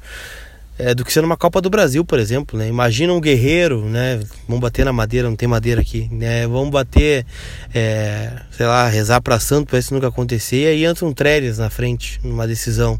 é, 0.77 0.93
do 0.93 1.05
que 1.05 1.13
ser 1.13 1.21
numa 1.21 1.37
Copa 1.37 1.61
do 1.61 1.69
Brasil, 1.69 2.03
por 2.03 2.19
exemplo. 2.19 2.57
Né? 2.57 2.67
Imagina 2.67 3.13
um 3.13 3.21
guerreiro, 3.21 3.85
né? 3.85 4.19
Vamos 4.47 4.61
bater 4.61 4.85
na 4.85 4.93
madeira, 4.93 5.29
não 5.29 5.35
tem 5.35 5.47
madeira 5.47 5.81
aqui. 5.81 6.09
Né? 6.11 6.47
Vamos 6.47 6.69
bater, 6.69 7.25
é, 7.73 8.31
sei 8.51 8.65
lá, 8.65 8.87
rezar 8.87 9.21
para 9.21 9.39
santo 9.39 9.67
para 9.67 9.79
isso 9.79 9.93
nunca 9.93 10.07
acontecer. 10.07 10.63
E 10.63 10.67
aí 10.67 10.85
entra 10.85 11.05
um 11.05 11.13
Trellis 11.13 11.57
na 11.57 11.69
frente, 11.69 12.19
numa 12.23 12.47
decisão. 12.47 12.99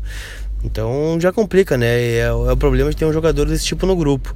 Então 0.64 1.18
já 1.20 1.32
complica, 1.32 1.78
né? 1.78 1.88
É, 1.88 2.20
é 2.20 2.32
o 2.32 2.58
problema 2.58 2.90
de 2.90 2.96
ter 2.96 3.06
um 3.06 3.14
jogador 3.14 3.46
desse 3.46 3.66
tipo 3.66 3.86
no 3.86 3.96
grupo. 3.96 4.36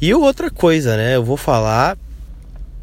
E 0.00 0.12
outra 0.14 0.50
coisa, 0.50 0.96
né? 0.96 1.16
Eu 1.16 1.24
vou 1.24 1.36
falar, 1.36 1.96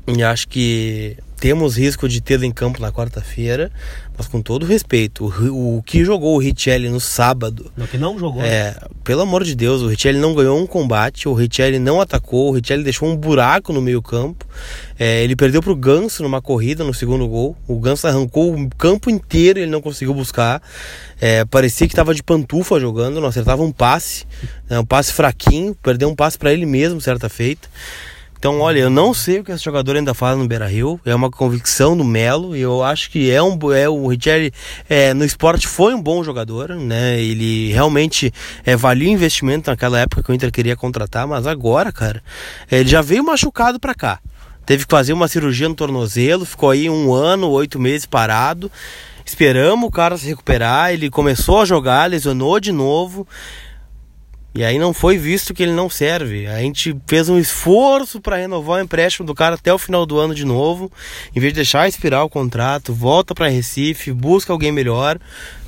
e 0.08 0.24
acho 0.24 0.48
que 0.48 1.16
temos 1.44 1.76
risco 1.76 2.08
de 2.08 2.22
tê-lo 2.22 2.46
em 2.46 2.54
campo 2.54 2.82
na 2.82 2.90
quarta-feira, 2.90 3.70
mas 4.18 4.30
com 4.30 4.42
todo 4.42 4.66
respeito, 4.66 5.26
o, 5.26 5.80
o 5.80 5.84
que 5.84 6.06
jogou 6.06 6.36
o 6.36 6.38
Richelli 6.38 6.88
no 6.88 7.02
sábado. 7.02 7.70
O 7.78 7.86
que 7.86 7.98
não 7.98 8.18
jogou. 8.18 8.42
É, 8.42 8.72
né? 8.72 8.76
pelo 9.04 9.24
amor 9.24 9.44
de 9.44 9.54
Deus, 9.54 9.82
o 9.82 9.88
Richelli 9.88 10.18
não 10.20 10.34
ganhou 10.34 10.58
um 10.58 10.66
combate, 10.66 11.28
o 11.28 11.34
Richelli 11.34 11.80
não 11.80 12.00
atacou, 12.00 12.48
o 12.48 12.52
Richelli 12.54 12.82
deixou 12.82 13.10
um 13.10 13.18
buraco 13.18 13.74
no 13.74 13.82
meio-campo. 13.82 14.48
É, 14.98 15.22
ele 15.22 15.36
perdeu 15.36 15.62
pro 15.62 15.76
Ganso 15.76 16.24
numa 16.24 16.42
corrida 16.42 16.82
no 16.82 16.94
segundo 16.94 17.28
gol. 17.28 17.58
O 17.68 17.78
Ganso 17.78 18.08
arrancou 18.08 18.56
o 18.56 18.70
campo 18.78 19.10
inteiro, 19.10 19.60
ele 19.60 19.70
não 19.70 19.82
conseguiu 19.82 20.14
buscar. 20.14 20.62
É, 21.20 21.44
parecia 21.44 21.86
que 21.86 21.94
estava 21.94 22.16
de 22.16 22.24
pantufa 22.24 22.80
jogando, 22.80 23.20
não 23.20 23.28
acertava 23.28 23.62
um 23.64 23.72
passe, 23.74 24.26
né, 24.70 24.80
um 24.80 24.86
passe 24.86 25.12
fraquinho, 25.12 25.76
perdeu 25.84 26.08
um 26.08 26.16
passe 26.16 26.38
para 26.38 26.54
ele 26.54 26.66
mesmo, 26.66 27.02
certa 27.02 27.28
feita. 27.28 27.68
Então, 28.44 28.60
olha, 28.60 28.80
eu 28.80 28.90
não 28.90 29.14
sei 29.14 29.40
o 29.40 29.44
que 29.46 29.54
esse 29.54 29.64
jogador 29.64 29.96
ainda 29.96 30.14
faz 30.14 30.38
no 30.38 30.46
Beira 30.46 30.68
Rio. 30.68 31.00
É 31.06 31.16
uma 31.16 31.32
convicção 31.32 31.96
do 31.96 32.04
Melo. 32.04 32.58
E 32.58 32.60
eu 32.60 32.84
acho 32.84 33.10
que 33.10 33.32
é 33.32 33.42
um. 33.42 33.58
É, 33.74 33.88
o 33.88 34.06
Richelli 34.08 34.52
é, 34.90 35.14
no 35.14 35.24
esporte 35.24 35.66
foi 35.66 35.94
um 35.94 36.02
bom 36.02 36.22
jogador, 36.26 36.76
né? 36.76 37.18
Ele 37.22 37.72
realmente 37.72 38.34
é, 38.66 38.76
valia 38.76 39.08
o 39.08 39.14
investimento 39.14 39.72
naquela 39.72 39.98
época 39.98 40.22
que 40.22 40.30
o 40.30 40.36
Inter 40.36 40.52
queria 40.52 40.76
contratar, 40.76 41.26
mas 41.26 41.48
agora, 41.48 41.90
cara, 41.90 42.22
ele 42.70 42.90
já 42.90 43.02
veio 43.02 43.24
machucado 43.24 43.80
para 43.80 43.96
cá. 43.96 44.20
Teve 44.66 44.84
que 44.84 44.92
fazer 44.92 45.14
uma 45.14 45.30
cirurgia 45.30 45.70
no 45.70 45.76
tornozelo, 45.76 46.44
ficou 46.44 46.70
aí 46.70 46.90
um 46.90 47.14
ano, 47.14 47.50
oito 47.50 47.80
meses 47.80 48.06
parado. 48.06 48.70
Esperamos 49.26 49.88
o 49.88 49.92
cara 49.92 50.18
se 50.18 50.28
recuperar. 50.28 50.92
Ele 50.92 51.10
começou 51.10 51.62
a 51.62 51.66
jogar, 51.66 52.10
lesionou 52.10 52.60
de 52.60 52.74
novo. 52.74 53.26
E 54.56 54.64
aí 54.64 54.78
não 54.78 54.94
foi 54.94 55.18
visto 55.18 55.54
que 55.54 55.64
ele 55.64 55.72
não 55.72 55.90
serve. 55.90 56.46
A 56.48 56.60
gente 56.60 56.96
fez 57.08 57.28
um 57.28 57.40
esforço 57.40 58.22
para 58.22 58.38
renovar 58.38 58.80
o 58.80 58.84
empréstimo 58.84 59.26
do 59.26 59.34
cara 59.34 59.56
até 59.56 59.74
o 59.74 59.80
final 59.80 60.06
do 60.06 60.20
ano 60.20 60.36
de 60.36 60.46
novo. 60.46 60.92
Em 61.36 61.40
vez 61.40 61.54
de 61.54 61.58
deixar 61.58 61.88
expirar 61.88 62.24
o 62.24 62.30
contrato, 62.30 62.94
volta 62.94 63.34
para 63.34 63.48
Recife, 63.48 64.14
busca 64.14 64.54
alguém 64.54 64.72
melhor. 64.72 65.20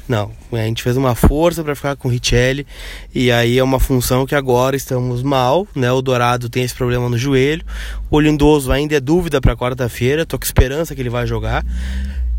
Não, 0.07 0.31
a 0.51 0.57
gente 0.57 0.83
fez 0.83 0.95
uma 0.97 1.15
força 1.15 1.63
para 1.63 1.75
ficar 1.75 1.95
com 1.95 2.07
o 2.07 2.11
Richelli 2.11 2.67
e 3.13 3.31
aí 3.31 3.57
é 3.57 3.63
uma 3.63 3.79
função 3.79 4.23
que 4.23 4.35
agora 4.35 4.75
estamos 4.75 5.23
mal, 5.23 5.67
né? 5.75 5.91
O 5.91 5.99
Dourado 5.99 6.47
tem 6.47 6.63
esse 6.63 6.75
problema 6.75 7.09
no 7.09 7.17
joelho, 7.17 7.65
o 8.11 8.19
Lindoso 8.19 8.71
ainda 8.71 8.95
é 8.95 8.99
dúvida 8.99 9.41
para 9.41 9.55
quarta-feira, 9.55 10.23
tô 10.23 10.37
com 10.37 10.45
esperança 10.45 10.93
que 10.93 11.01
ele 11.01 11.09
vai 11.09 11.25
jogar. 11.25 11.65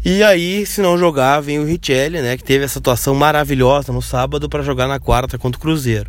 E 0.08 0.22
aí, 0.22 0.64
se 0.64 0.80
não 0.80 0.96
jogar, 0.96 1.40
vem 1.40 1.58
o 1.58 1.64
Richelli, 1.64 2.22
né, 2.22 2.36
que 2.36 2.44
teve 2.44 2.64
essa 2.64 2.78
atuação 2.78 3.12
maravilhosa 3.12 3.92
no 3.92 4.00
sábado 4.00 4.48
para 4.48 4.62
jogar 4.62 4.86
na 4.86 5.00
quarta 5.00 5.36
contra 5.36 5.58
o 5.58 5.60
Cruzeiro. 5.60 6.08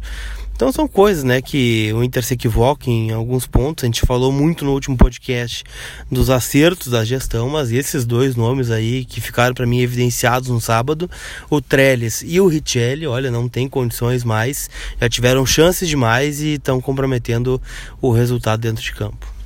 Então 0.55 0.71
são 0.71 0.87
coisas, 0.87 1.23
né, 1.23 1.41
que 1.41 1.91
o 1.95 2.03
Inter 2.03 2.23
se 2.23 2.35
equivoca 2.35 2.91
em 2.91 3.11
alguns 3.11 3.47
pontos. 3.47 3.83
A 3.83 3.87
gente 3.87 4.01
falou 4.01 4.31
muito 4.31 4.63
no 4.63 4.73
último 4.73 4.95
podcast 4.95 5.63
dos 6.11 6.29
acertos 6.29 6.89
da 6.89 7.03
gestão, 7.03 7.49
mas 7.49 7.71
esses 7.71 8.05
dois 8.05 8.35
nomes 8.35 8.69
aí 8.69 9.03
que 9.03 9.19
ficaram 9.19 9.55
para 9.55 9.65
mim 9.65 9.79
evidenciados 9.79 10.49
no 10.49 10.61
sábado, 10.61 11.09
o 11.49 11.59
Trellis 11.59 12.23
e 12.23 12.39
o 12.39 12.45
Richelli, 12.45 13.07
olha, 13.07 13.31
não 13.31 13.49
tem 13.49 13.67
condições 13.67 14.23
mais, 14.23 14.69
já 15.01 15.09
tiveram 15.09 15.43
chances 15.43 15.89
demais 15.89 16.39
e 16.39 16.53
estão 16.53 16.79
comprometendo 16.79 17.59
o 17.99 18.11
resultado 18.11 18.59
dentro 18.59 18.83
de 18.83 18.93
campo. 18.93 19.36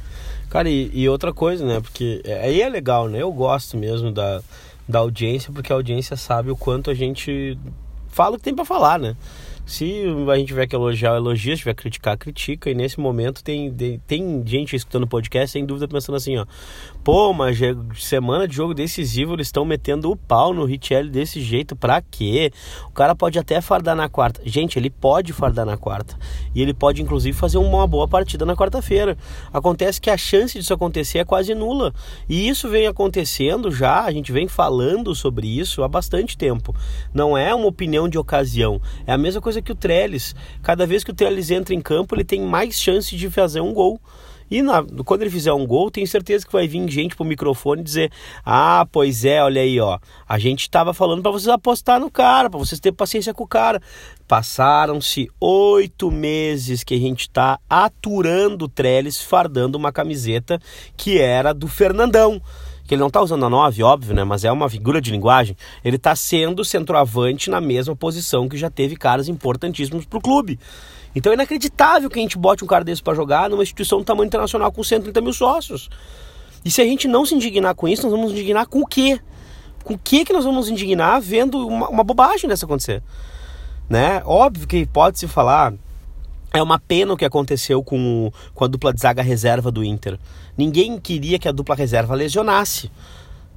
Cara, 0.51 0.69
e, 0.69 0.91
e, 0.93 1.07
outra 1.07 1.31
coisa, 1.31 1.65
né? 1.65 1.79
Porque 1.79 2.21
é, 2.25 2.41
aí 2.41 2.61
é 2.61 2.67
legal, 2.67 3.07
né? 3.07 3.21
Eu 3.21 3.31
gosto 3.31 3.77
mesmo 3.77 4.11
da, 4.11 4.41
da 4.85 4.99
audiência, 4.99 5.49
porque 5.53 5.71
a 5.71 5.75
audiência 5.77 6.17
sabe 6.17 6.51
o 6.51 6.57
quanto 6.57 6.91
a 6.91 6.93
gente 6.93 7.57
fala 8.09 8.35
o 8.35 8.37
que 8.37 8.43
tem 8.43 8.53
para 8.53 8.65
falar, 8.65 8.99
né? 8.99 9.15
Se 9.65 10.03
a 10.29 10.35
gente 10.35 10.47
tiver 10.47 10.67
que 10.67 10.75
elogiar, 10.75 11.15
elogia, 11.15 11.55
se 11.55 11.59
tiver 11.59 11.73
que 11.73 11.83
criticar, 11.83 12.17
critica. 12.17 12.69
E 12.69 12.73
nesse 12.73 12.99
momento 12.99 13.41
tem, 13.41 13.73
tem 14.05 14.43
gente 14.45 14.75
escutando 14.75 15.03
o 15.03 15.07
podcast 15.07 15.53
sem 15.53 15.65
dúvida 15.65 15.87
pensando 15.87 16.17
assim, 16.17 16.35
ó. 16.35 16.45
Pô, 17.03 17.33
mas 17.33 17.57
semana 17.97 18.47
de 18.47 18.55
jogo 18.55 18.75
decisivo 18.75 19.33
eles 19.33 19.47
estão 19.47 19.65
metendo 19.65 20.11
o 20.11 20.15
pau 20.15 20.53
no 20.53 20.65
Richelli 20.65 21.09
desse 21.09 21.41
jeito, 21.41 21.75
pra 21.75 21.99
quê? 21.99 22.51
O 22.85 22.91
cara 22.91 23.15
pode 23.15 23.39
até 23.39 23.59
fardar 23.59 23.95
na 23.95 24.07
quarta. 24.07 24.39
Gente, 24.45 24.77
ele 24.77 24.91
pode 24.91 25.33
fardar 25.33 25.65
na 25.65 25.75
quarta. 25.77 26.15
E 26.53 26.61
ele 26.61 26.75
pode 26.75 27.01
inclusive 27.01 27.35
fazer 27.35 27.57
uma 27.57 27.87
boa 27.87 28.07
partida 28.07 28.45
na 28.45 28.55
quarta-feira. 28.55 29.17
Acontece 29.51 29.99
que 29.99 30.11
a 30.11 30.17
chance 30.17 30.59
disso 30.59 30.75
acontecer 30.75 31.17
é 31.17 31.25
quase 31.25 31.55
nula. 31.55 31.91
E 32.29 32.47
isso 32.47 32.69
vem 32.69 32.85
acontecendo 32.85 33.71
já, 33.71 34.03
a 34.03 34.11
gente 34.11 34.31
vem 34.31 34.47
falando 34.47 35.15
sobre 35.15 35.47
isso 35.47 35.81
há 35.81 35.87
bastante 35.87 36.37
tempo. 36.37 36.75
Não 37.11 37.35
é 37.35 37.51
uma 37.55 37.65
opinião 37.65 38.07
de 38.07 38.19
ocasião. 38.19 38.79
É 39.07 39.13
a 39.13 39.17
mesma 39.17 39.41
coisa 39.41 39.59
que 39.59 39.71
o 39.71 39.75
Trellis. 39.75 40.35
Cada 40.61 40.85
vez 40.85 41.03
que 41.03 41.09
o 41.09 41.15
Trellis 41.15 41.49
entra 41.49 41.73
em 41.73 41.81
campo, 41.81 42.13
ele 42.13 42.23
tem 42.23 42.41
mais 42.41 42.79
chance 42.79 43.15
de 43.15 43.27
fazer 43.27 43.59
um 43.59 43.73
gol. 43.73 43.99
E 44.51 44.61
na, 44.61 44.83
quando 45.05 45.21
ele 45.21 45.31
fizer 45.31 45.53
um 45.53 45.65
gol, 45.65 45.89
tenho 45.89 46.05
certeza 46.05 46.45
que 46.45 46.51
vai 46.51 46.67
vir 46.67 46.85
gente 46.89 47.15
pro 47.15 47.23
microfone 47.23 47.81
dizer: 47.81 48.11
Ah, 48.45 48.85
pois 48.91 49.23
é, 49.23 49.41
olha 49.41 49.61
aí, 49.61 49.79
ó. 49.79 49.97
A 50.27 50.37
gente 50.37 50.69
tava 50.69 50.93
falando 50.93 51.21
para 51.21 51.31
vocês 51.31 51.47
apostar 51.47 52.01
no 52.01 52.11
cara, 52.11 52.49
para 52.49 52.59
vocês 52.59 52.81
terem 52.81 52.95
paciência 52.95 53.33
com 53.33 53.45
o 53.45 53.47
cara. 53.47 53.81
Passaram-se 54.27 55.29
oito 55.39 56.11
meses 56.11 56.83
que 56.83 56.95
a 56.95 56.99
gente 56.99 57.29
tá 57.29 57.57
aturando 57.69 58.65
o 58.65 58.69
Trellis 58.69 59.21
fardando 59.21 59.77
uma 59.77 59.91
camiseta 59.91 60.59
que 60.97 61.17
era 61.17 61.53
do 61.53 61.69
Fernandão 61.69 62.41
que 62.83 62.95
ele 62.95 62.99
não 62.99 63.07
está 63.07 63.21
usando 63.21 63.45
a 63.45 63.49
9, 63.49 63.83
óbvio, 63.83 64.13
né? 64.13 64.25
Mas 64.25 64.43
é 64.43 64.51
uma 64.51 64.69
figura 64.69 64.99
de 64.99 65.11
linguagem. 65.11 65.55
Ele 65.81 65.95
está 65.95 66.13
sendo 66.13 66.65
centroavante 66.65 67.49
na 67.49 67.61
mesma 67.61 67.95
posição 67.95 68.49
que 68.49 68.57
já 68.57 68.69
teve 68.69 68.97
caras 68.97 69.29
importantíssimos 69.29 70.03
para 70.03 70.19
o 70.19 70.21
clube. 70.21 70.59
Então 71.15 71.31
é 71.31 71.35
inacreditável 71.35 72.09
que 72.09 72.19
a 72.19 72.21
gente 72.21 72.37
bote 72.37 72.63
um 72.63 72.67
cara 72.67 72.83
desse 72.83 73.03
para 73.03 73.13
jogar 73.13 73.49
numa 73.49 73.63
instituição 73.63 73.99
do 73.99 74.05
tamanho 74.05 74.27
internacional 74.27 74.71
com 74.71 74.83
130 74.83 75.21
mil 75.21 75.33
sócios. 75.33 75.89
E 76.63 76.71
se 76.71 76.81
a 76.81 76.85
gente 76.85 77.07
não 77.07 77.25
se 77.25 77.35
indignar 77.35 77.75
com 77.75 77.87
isso, 77.87 78.03
nós 78.03 78.11
vamos 78.11 78.31
nos 78.31 78.39
indignar 78.39 78.67
com 78.67 78.81
o 78.81 78.85
quê? 78.85 79.19
Com 79.83 79.95
o 79.95 79.97
que 79.97 80.23
que 80.23 80.31
nós 80.31 80.43
vamos 80.43 80.61
nos 80.61 80.69
indignar 80.69 81.19
vendo 81.19 81.67
uma, 81.67 81.89
uma 81.89 82.03
bobagem 82.03 82.47
dessa 82.47 82.65
acontecer? 82.65 83.01
Né? 83.89 84.21
Óbvio 84.25 84.67
que 84.67 84.85
pode 84.85 85.19
se 85.19 85.27
falar, 85.27 85.73
é 86.53 86.61
uma 86.61 86.79
pena 86.79 87.13
o 87.13 87.17
que 87.17 87.25
aconteceu 87.25 87.83
com, 87.83 88.31
com 88.53 88.63
a 88.63 88.67
dupla 88.67 88.93
de 88.93 89.01
zaga 89.01 89.21
reserva 89.21 89.71
do 89.71 89.83
Inter. 89.83 90.19
Ninguém 90.57 90.99
queria 90.99 91.39
que 91.39 91.47
a 91.47 91.51
dupla 91.51 91.75
reserva 91.75 92.13
lesionasse. 92.13 92.91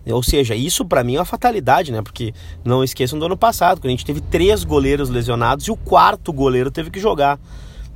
Ou 0.06 0.22
seja, 0.22 0.54
isso 0.54 0.84
para 0.84 1.02
mim 1.02 1.14
é 1.14 1.18
uma 1.18 1.24
fatalidade, 1.24 1.90
né? 1.90 2.02
Porque 2.02 2.34
não 2.64 2.84
esqueçam 2.84 3.18
do 3.18 3.24
ano 3.24 3.36
passado, 3.36 3.80
quando 3.80 3.88
a 3.88 3.90
gente 3.90 4.04
teve 4.04 4.20
três 4.20 4.64
goleiros 4.64 5.08
lesionados 5.08 5.66
e 5.66 5.70
o 5.70 5.76
quarto 5.76 6.32
goleiro 6.32 6.70
teve 6.70 6.90
que 6.90 7.00
jogar. 7.00 7.38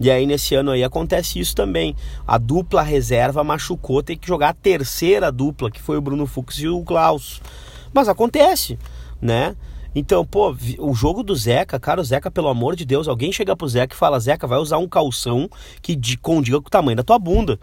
E 0.00 0.10
aí 0.10 0.26
nesse 0.26 0.54
ano 0.54 0.70
aí 0.70 0.84
acontece 0.84 1.40
isso 1.40 1.54
também. 1.54 1.94
A 2.26 2.38
dupla 2.38 2.82
reserva 2.82 3.42
machucou, 3.42 4.02
tem 4.02 4.16
que 4.16 4.28
jogar 4.28 4.50
a 4.50 4.54
terceira 4.54 5.30
dupla, 5.30 5.70
que 5.70 5.82
foi 5.82 5.98
o 5.98 6.00
Bruno 6.00 6.26
Fux 6.26 6.58
e 6.58 6.68
o 6.68 6.82
Klaus. 6.82 7.42
Mas 7.92 8.08
acontece, 8.08 8.78
né? 9.20 9.56
Então, 9.94 10.24
pô, 10.24 10.54
o 10.78 10.94
jogo 10.94 11.22
do 11.22 11.34
Zeca, 11.34 11.80
cara, 11.80 12.00
o 12.00 12.04
Zeca, 12.04 12.30
pelo 12.30 12.48
amor 12.48 12.76
de 12.76 12.84
Deus, 12.84 13.08
alguém 13.08 13.32
chega 13.32 13.56
pro 13.56 13.66
Zeca 13.66 13.94
e 13.94 13.98
fala: 13.98 14.20
Zeca, 14.20 14.46
vai 14.46 14.58
usar 14.58 14.78
um 14.78 14.86
calção 14.86 15.48
que 15.82 15.98
condiga 16.18 16.60
com 16.60 16.68
o 16.68 16.70
tamanho 16.70 16.96
da 16.96 17.02
tua 17.02 17.18
bunda. 17.18 17.58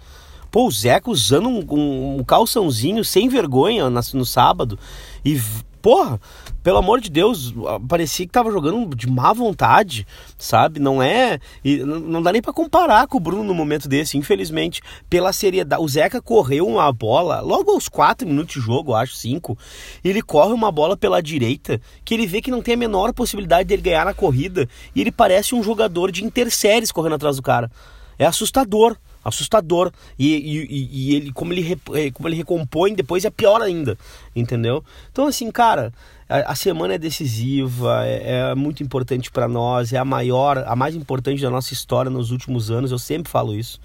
Pô, 0.55 0.67
o 0.67 0.71
Zeca 0.71 1.11
usando 1.11 1.49
um, 1.49 1.65
um, 1.69 2.19
um 2.19 2.23
calçãozinho 2.23 3.03
sem 3.03 3.27
vergonha 3.27 3.89
no 3.89 4.25
sábado. 4.25 4.79
E, 5.25 5.37
porra, 5.81 6.17
pelo 6.63 6.77
amor 6.77 7.01
de 7.01 7.09
Deus, 7.09 7.53
parecia 7.89 8.25
que 8.25 8.31
tava 8.31 8.49
jogando 8.49 8.95
de 8.95 9.05
má 9.05 9.33
vontade, 9.33 10.07
sabe? 10.37 10.79
Não 10.79 11.03
é. 11.03 11.41
Não 11.85 12.21
dá 12.21 12.31
nem 12.31 12.41
para 12.41 12.53
comparar 12.53 13.05
com 13.05 13.17
o 13.17 13.19
Bruno 13.19 13.43
no 13.43 13.53
momento 13.53 13.89
desse, 13.89 14.17
infelizmente. 14.17 14.81
Pela 15.09 15.33
seriedade. 15.33 15.83
O 15.83 15.89
Zeca 15.89 16.21
correu 16.21 16.65
uma 16.65 16.89
bola, 16.89 17.41
logo 17.41 17.71
aos 17.71 17.89
4 17.89 18.25
minutos 18.25 18.53
de 18.53 18.61
jogo, 18.61 18.95
acho, 18.95 19.13
5. 19.15 19.57
Ele 20.05 20.21
corre 20.21 20.53
uma 20.53 20.71
bola 20.71 20.95
pela 20.95 21.21
direita, 21.21 21.81
que 22.05 22.13
ele 22.13 22.25
vê 22.25 22.41
que 22.41 22.49
não 22.49 22.61
tem 22.61 22.75
a 22.75 22.77
menor 22.77 23.11
possibilidade 23.11 23.67
dele 23.67 23.81
ganhar 23.81 24.05
na 24.05 24.13
corrida. 24.13 24.69
E 24.95 25.01
ele 25.01 25.11
parece 25.11 25.53
um 25.53 25.61
jogador 25.61 26.13
de 26.13 26.23
interséries 26.23 26.93
correndo 26.93 27.15
atrás 27.15 27.35
do 27.35 27.41
cara. 27.41 27.69
É 28.17 28.25
assustador 28.25 28.95
assustador. 29.25 29.91
E, 30.17 30.35
e, 30.35 30.89
e, 30.91 31.15
ele, 31.15 31.33
como 31.33 31.51
ele, 31.51 31.81
é, 31.93 32.11
como 32.11 32.29
ele 32.29 32.35
recompõe 32.35 32.93
depois, 32.93 33.25
é 33.25 33.29
pior 33.31 33.61
ainda, 33.61 33.97
entendeu? 34.35 34.83
Então, 35.11 35.25
assim, 35.25 35.49
cara, 35.51 35.91
a, 36.29 36.51
a 36.51 36.55
semana 36.55 36.93
é 36.93 36.97
decisiva, 36.97 38.05
é, 38.05 38.51
é 38.51 38.55
muito 38.55 38.83
importante 38.83 39.31
para 39.31 39.47
nós, 39.47 39.91
é 39.91 39.97
a 39.97 40.05
maior, 40.05 40.59
a 40.59 40.75
mais 40.75 40.95
importante 40.95 41.41
da 41.41 41.49
nossa 41.49 41.73
história 41.73 42.11
nos 42.11 42.29
últimos 42.29 42.69
anos, 42.69 42.91
eu 42.91 42.99
sempre 42.99 43.31
falo 43.31 43.55
isso, 43.55 43.81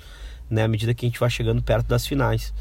né, 0.50 0.62
à 0.62 0.68
medida 0.68 0.92
que 0.92 1.06
a 1.06 1.08
gente 1.08 1.18
vai 1.18 1.30
chegando 1.30 1.62
perto 1.62 1.86
das 1.86 2.06
finais. 2.06 2.52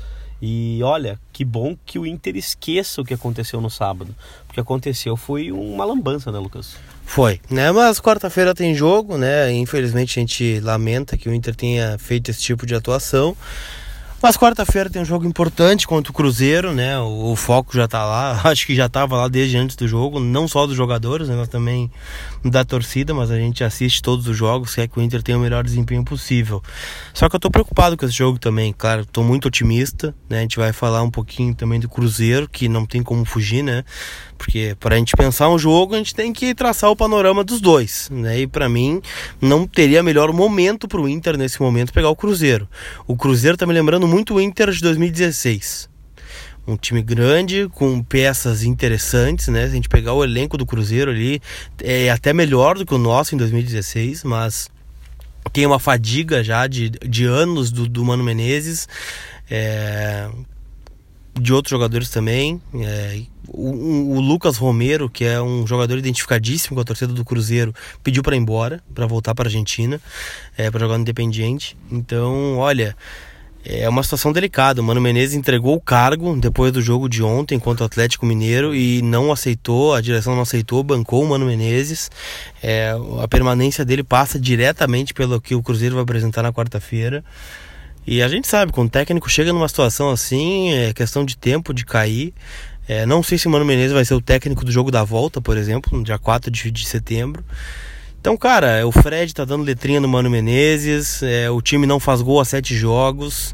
E 0.42 0.80
olha, 0.84 1.20
que 1.34 1.44
bom 1.44 1.76
que 1.86 2.00
o 2.00 2.06
Inter 2.06 2.36
esqueça 2.38 3.02
o 3.02 3.06
que 3.06 3.14
aconteceu 3.14 3.60
no 3.60 3.70
sábado. 3.70 4.16
O 4.50 4.54
que 4.54 4.60
aconteceu 4.60 5.18
foi 5.18 5.52
uma 5.52 5.84
lambança, 5.84 6.32
né, 6.32 6.40
Lucas? 6.40 6.78
Foi, 7.06 7.42
né? 7.50 7.72
Mas 7.72 8.00
quarta-feira 8.00 8.54
tem 8.54 8.74
jogo, 8.74 9.18
né? 9.18 9.52
Infelizmente 9.52 10.20
a 10.20 10.22
gente 10.22 10.60
lamenta 10.60 11.18
que 11.18 11.28
o 11.28 11.34
Inter 11.34 11.56
tenha 11.56 11.98
feito 11.98 12.30
esse 12.30 12.42
tipo 12.42 12.66
de 12.66 12.76
atuação. 12.76 13.36
Mas 14.22 14.36
quarta-feira 14.36 14.90
tem 14.90 15.02
um 15.02 15.06
jogo 15.06 15.26
importante 15.26 15.88
contra 15.88 16.12
o 16.12 16.14
Cruzeiro, 16.14 16.74
né? 16.74 17.00
O, 17.00 17.32
o 17.32 17.36
foco 17.38 17.74
já 17.74 17.88
tá 17.88 18.04
lá, 18.06 18.42
acho 18.44 18.68
que 18.68 18.76
já 18.76 18.88
estava 18.88 19.16
lá 19.16 19.30
desde 19.30 19.56
antes 19.56 19.78
do 19.78 19.88
jogo, 19.88 20.20
não 20.20 20.46
só 20.46 20.68
dos 20.68 20.76
jogadores, 20.76 21.30
né? 21.30 21.38
Mas 21.38 21.48
também 21.48 21.90
da 22.44 22.66
torcida, 22.66 23.14
mas 23.14 23.32
a 23.32 23.38
gente 23.38 23.64
assiste 23.64 24.02
todos 24.02 24.28
os 24.28 24.36
jogos, 24.36 24.76
quer 24.76 24.90
que 24.90 25.00
o 25.00 25.02
Inter 25.02 25.24
tenha 25.24 25.38
o 25.38 25.42
melhor 25.42 25.64
desempenho 25.64 26.04
possível. 26.04 26.62
Só 27.14 27.30
que 27.30 27.36
eu 27.36 27.40
tô 27.40 27.50
preocupado 27.50 27.96
com 27.96 28.06
esse 28.06 28.14
jogo 28.14 28.38
também, 28.38 28.74
claro, 28.78 29.06
tô 29.06 29.24
muito 29.24 29.48
otimista, 29.48 30.14
né? 30.30 30.40
A 30.40 30.42
gente 30.42 30.58
vai 30.58 30.74
falar 30.74 31.02
um 31.02 31.12
pouquinho 31.12 31.56
também 31.56 31.80
do 31.80 31.88
Cruzeiro, 31.88 32.50
que 32.50 32.68
não 32.68 32.86
tem 32.86 33.02
como 33.02 33.24
fugir, 33.24 33.64
né? 33.64 33.86
Porque 34.40 34.74
para 34.80 34.96
a 34.96 34.98
gente 34.98 35.16
pensar 35.18 35.50
um 35.50 35.60
jogo, 35.60 35.94
a 35.94 35.98
gente 35.98 36.16
tem 36.16 36.32
que 36.32 36.56
traçar 36.56 36.90
o 36.90 36.96
panorama 36.96 37.44
dos 37.44 37.60
dois, 37.60 38.10
né? 38.10 38.40
E 38.40 38.48
para 38.48 38.70
mim, 38.70 39.02
não 39.42 39.68
teria 39.68 40.02
melhor 40.02 40.32
momento 40.32 40.88
para 40.88 41.02
o 41.02 41.10
Inter 41.10 41.38
nesse 41.38 41.62
momento 41.62 41.92
pegar 41.92 42.10
o 42.10 42.16
Cruzeiro. 42.16 42.68
O 43.06 43.18
Cruzeiro 43.18 43.58
tá 43.58 43.68
me 43.68 43.74
lembrando 43.74 44.08
muito 44.08 44.36
o 44.36 44.42
Inter 44.42 44.72
de 44.72 44.80
2016 44.80 45.90
um 46.68 46.78
time 46.78 47.02
grande 47.02 47.68
com 47.70 48.02
peças 48.04 48.64
interessantes, 48.64 49.48
né? 49.48 49.66
Se 49.66 49.72
a 49.72 49.76
gente 49.76 49.90
pegar 49.90 50.14
o 50.14 50.24
elenco 50.24 50.56
do 50.56 50.68
Cruzeiro 50.68 51.10
ali, 51.10 51.42
é 51.82 52.12
até 52.12 52.32
melhor 52.32 52.78
do 52.78 52.86
que 52.86 52.94
o 52.94 53.00
nosso 53.00 53.34
em 53.34 53.40
2016, 53.40 54.24
mas 54.24 54.70
tem 55.52 55.66
uma 55.66 55.80
fadiga 55.80 56.44
já 56.44 56.68
de, 56.68 56.90
de 56.92 57.26
anos 57.26 57.72
do, 57.72 57.90
do 57.90 58.06
Mano 58.06 58.24
Menezes. 58.24 58.88
É, 59.50 60.30
de 61.40 61.54
outros 61.54 61.72
jogadores 61.72 62.10
também. 62.10 62.62
É, 62.76 63.22
o, 63.48 64.16
o, 64.16 64.20
Lucas 64.20 64.58
Romero, 64.58 65.10
que 65.10 65.26
é 65.26 65.42
um 65.42 65.66
jogador 65.66 65.98
identificadíssimo 65.98 66.76
com 66.76 66.82
a 66.82 66.86
torcida 66.86 67.14
do 67.14 67.26
Cruzeiro, 67.26 67.74
pediu 68.04 68.22
para 68.22 68.36
ir 68.36 68.40
embora, 68.40 68.84
para 68.94 69.08
voltar 69.08 69.34
para 69.34 69.48
Argentina, 69.48 70.00
é, 70.58 70.70
para 70.70 70.80
jogar 70.82 70.98
no 70.98 71.02
Independiente. 71.02 71.76
Então, 71.92 72.58
olha, 72.58 72.96
é 73.66 73.88
uma 73.90 74.04
situação 74.04 74.32
delicada. 74.32 74.82
O 74.82 74.84
Mano 74.84 75.02
Menezes 75.02 75.36
entregou 75.36 75.76
o 75.76 75.82
cargo 75.82 76.36
depois 76.38 76.72
do 76.72 76.82
jogo 76.82 77.10
de 77.10 77.22
ontem 77.22 77.60
contra 77.60 77.84
o 77.84 77.88
Atlético 77.88 78.26
Mineiro 78.26 78.74
e 78.74 79.02
não 79.02 79.32
aceitou, 79.32 79.94
a 79.94 80.02
direção 80.02 80.36
não 80.36 80.44
aceitou, 80.44 80.84
bancou 80.84 81.24
o 81.24 81.28
Mano 81.28 81.46
Menezes. 81.46 82.10
É, 82.64 82.94
a 83.22 83.28
permanência 83.28 83.84
dele 83.84 84.04
passa 84.04 84.40
diretamente 84.40 85.14
pelo 85.14 85.42
que 85.42 85.56
o 85.56 85.62
Cruzeiro 85.62 85.96
vai 85.96 86.04
apresentar 86.04 86.44
na 86.44 86.54
quarta-feira. 86.54 87.24
E 88.12 88.24
a 88.24 88.28
gente 88.28 88.48
sabe, 88.48 88.72
quando 88.72 88.88
o 88.88 88.90
técnico 88.90 89.30
chega 89.30 89.54
numa 89.54 89.68
situação 89.68 90.10
assim, 90.10 90.74
é 90.74 90.92
questão 90.94 91.24
de 91.24 91.38
tempo 91.38 91.72
de 91.72 91.86
cair. 91.86 92.34
É, 92.88 93.06
não 93.06 93.22
sei 93.22 93.38
se 93.38 93.46
o 93.46 93.52
Mano 93.52 93.64
Menezes 93.64 93.92
vai 93.92 94.04
ser 94.04 94.16
o 94.16 94.20
técnico 94.20 94.66
do 94.66 94.72
jogo 94.72 94.90
da 94.90 95.04
volta, 95.04 95.40
por 95.40 95.56
exemplo, 95.56 95.96
no 95.96 96.04
dia 96.04 96.18
4 96.18 96.50
de, 96.50 96.72
de 96.72 96.88
setembro. 96.88 97.46
Então, 98.20 98.36
cara, 98.36 98.82
o 98.88 98.92
Fred 98.92 99.32
tá 99.32 99.46
dando 99.46 99.64
letrinha 99.64 100.02
no 100.02 100.08
Mano 100.08 100.28
Menezes, 100.28 101.22
é, 101.22 101.52
o 101.52 101.62
time 101.62 101.86
não 101.86 102.00
faz 102.00 102.24
gol 102.24 102.40
a 102.40 102.46
sete 102.46 102.76
jogos. 102.76 103.54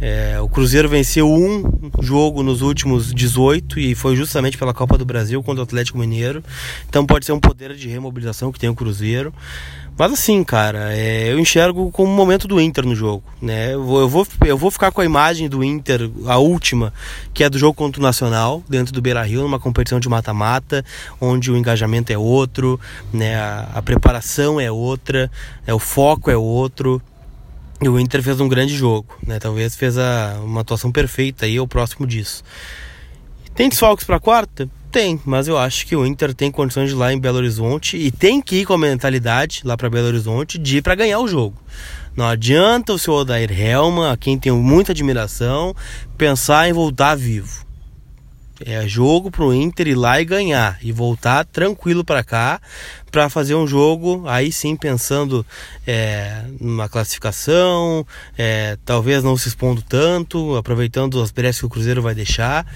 É, 0.00 0.38
o 0.40 0.48
Cruzeiro 0.48 0.88
venceu 0.88 1.30
um 1.30 1.90
jogo 2.00 2.42
nos 2.42 2.60
últimos 2.60 3.14
18 3.14 3.80
e 3.80 3.94
foi 3.94 4.14
justamente 4.14 4.58
pela 4.58 4.74
Copa 4.74 4.98
do 4.98 5.04
Brasil 5.04 5.42
contra 5.42 5.60
o 5.60 5.64
Atlético 5.64 5.98
Mineiro. 5.98 6.44
Então 6.88 7.06
pode 7.06 7.24
ser 7.24 7.32
um 7.32 7.40
poder 7.40 7.74
de 7.74 7.88
remobilização 7.88 8.52
que 8.52 8.58
tem 8.58 8.68
o 8.68 8.74
Cruzeiro. 8.74 9.32
Mas 9.98 10.12
assim, 10.12 10.44
cara, 10.44 10.94
é, 10.94 11.32
eu 11.32 11.38
enxergo 11.38 11.90
como 11.90 12.12
o 12.12 12.14
momento 12.14 12.46
do 12.46 12.60
Inter 12.60 12.84
no 12.84 12.94
jogo. 12.94 13.24
Né? 13.40 13.72
Eu 13.72 13.82
vou, 13.82 14.00
eu, 14.00 14.08
vou, 14.08 14.26
eu 14.44 14.58
vou 14.58 14.70
ficar 14.70 14.92
com 14.92 15.00
a 15.00 15.04
imagem 15.04 15.48
do 15.48 15.64
Inter, 15.64 16.10
a 16.26 16.36
última, 16.36 16.92
que 17.32 17.42
é 17.42 17.48
do 17.48 17.58
jogo 17.58 17.72
contra 17.72 17.98
o 17.98 18.02
Nacional, 18.02 18.62
dentro 18.68 18.92
do 18.92 19.00
Beira 19.00 19.22
Rio, 19.22 19.40
numa 19.40 19.58
competição 19.58 19.98
de 19.98 20.06
mata-mata, 20.06 20.84
onde 21.18 21.50
o 21.50 21.56
engajamento 21.56 22.12
é 22.12 22.18
outro, 22.18 22.78
né? 23.10 23.36
a, 23.36 23.70
a 23.76 23.82
preparação 23.82 24.60
é 24.60 24.70
outra, 24.70 25.30
é, 25.66 25.72
o 25.72 25.78
foco 25.78 26.30
é 26.30 26.36
outro. 26.36 27.00
E 27.80 27.88
o 27.88 27.98
Inter 27.98 28.22
fez 28.22 28.40
um 28.40 28.48
grande 28.48 28.74
jogo, 28.74 29.14
né? 29.26 29.38
Talvez 29.38 29.76
fez 29.76 29.98
a, 29.98 30.40
uma 30.42 30.62
atuação 30.62 30.90
perfeita 30.90 31.44
aí, 31.44 31.60
o 31.60 31.68
próximo 31.68 32.06
disso. 32.06 32.42
Tem 33.54 33.68
desfalques 33.68 34.04
para 34.04 34.18
quarta? 34.18 34.68
tem, 34.96 35.20
mas 35.26 35.46
eu 35.46 35.58
acho 35.58 35.86
que 35.86 35.94
o 35.94 36.06
Inter 36.06 36.32
tem 36.32 36.50
condições 36.50 36.88
de 36.88 36.94
ir 36.94 36.98
lá 36.98 37.12
em 37.12 37.20
Belo 37.20 37.36
Horizonte 37.36 37.98
e 37.98 38.10
tem 38.10 38.40
que 38.40 38.62
ir 38.62 38.64
com 38.64 38.72
a 38.72 38.78
mentalidade 38.78 39.60
lá 39.62 39.76
para 39.76 39.90
Belo 39.90 40.06
Horizonte 40.06 40.56
de 40.56 40.78
ir 40.78 40.82
para 40.82 40.94
ganhar 40.94 41.18
o 41.18 41.28
jogo. 41.28 41.54
Não 42.16 42.24
adianta 42.24 42.94
o 42.94 42.98
seu 42.98 43.12
Odair 43.12 43.52
Helma, 43.52 44.12
a 44.12 44.16
quem 44.16 44.38
tenho 44.38 44.56
muita 44.56 44.92
admiração, 44.92 45.76
pensar 46.16 46.66
em 46.66 46.72
voltar 46.72 47.14
vivo. 47.14 47.65
É 48.64 48.88
jogo 48.88 49.30
pro 49.30 49.52
Inter 49.52 49.88
ir 49.88 49.94
lá 49.94 50.18
e 50.20 50.24
ganhar 50.24 50.78
e 50.82 50.90
voltar 50.90 51.44
tranquilo 51.44 52.02
para 52.02 52.24
cá 52.24 52.60
para 53.10 53.28
fazer 53.28 53.54
um 53.54 53.66
jogo 53.66 54.24
aí 54.26 54.50
sim 54.50 54.74
pensando 54.76 55.44
é, 55.86 56.42
numa 56.58 56.88
classificação, 56.88 58.06
é, 58.36 58.78
talvez 58.84 59.22
não 59.22 59.36
se 59.36 59.48
expondo 59.48 59.82
tanto, 59.82 60.56
aproveitando 60.56 61.20
as 61.20 61.30
brechas 61.30 61.60
que 61.60 61.66
o 61.66 61.70
Cruzeiro 61.70 62.00
vai 62.00 62.14
deixar, 62.14 62.66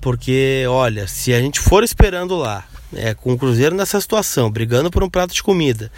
porque 0.00 0.64
olha, 0.68 1.06
se 1.06 1.32
a 1.32 1.40
gente 1.40 1.60
for 1.60 1.84
esperando 1.84 2.36
lá, 2.36 2.64
é, 2.94 3.14
com 3.14 3.32
o 3.32 3.38
Cruzeiro 3.38 3.74
nessa 3.74 4.00
situação, 4.00 4.50
brigando 4.50 4.90
por 4.90 5.02
um 5.02 5.10
prato 5.10 5.34
de 5.34 5.42
comida, 5.42 5.90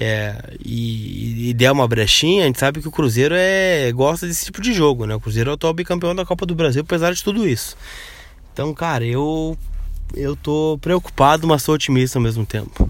é, 0.00 0.34
e, 0.64 1.50
e, 1.50 1.54
der 1.54 1.70
uma 1.70 1.86
brechinha, 1.86 2.44
a 2.44 2.46
gente 2.46 2.58
sabe 2.58 2.80
que 2.80 2.88
o 2.88 2.90
Cruzeiro 2.90 3.34
é 3.36 3.92
gosta 3.92 4.26
desse 4.26 4.46
tipo 4.46 4.60
de 4.60 4.72
jogo, 4.72 5.06
né? 5.06 5.14
O 5.14 5.20
Cruzeiro 5.20 5.50
é 5.50 5.52
o 5.52 5.54
atual 5.54 5.72
bicampeão 5.72 6.14
da 6.14 6.24
Copa 6.24 6.44
do 6.44 6.54
Brasil, 6.54 6.82
apesar 6.82 7.12
de 7.12 7.22
tudo 7.22 7.46
isso. 7.46 7.76
Então, 8.52 8.72
cara, 8.74 9.04
eu 9.04 9.56
eu 10.14 10.36
tô 10.36 10.78
preocupado, 10.80 11.46
mas 11.46 11.64
tô 11.64 11.72
otimista 11.72 12.18
ao 12.18 12.22
mesmo 12.22 12.44
tempo. 12.44 12.88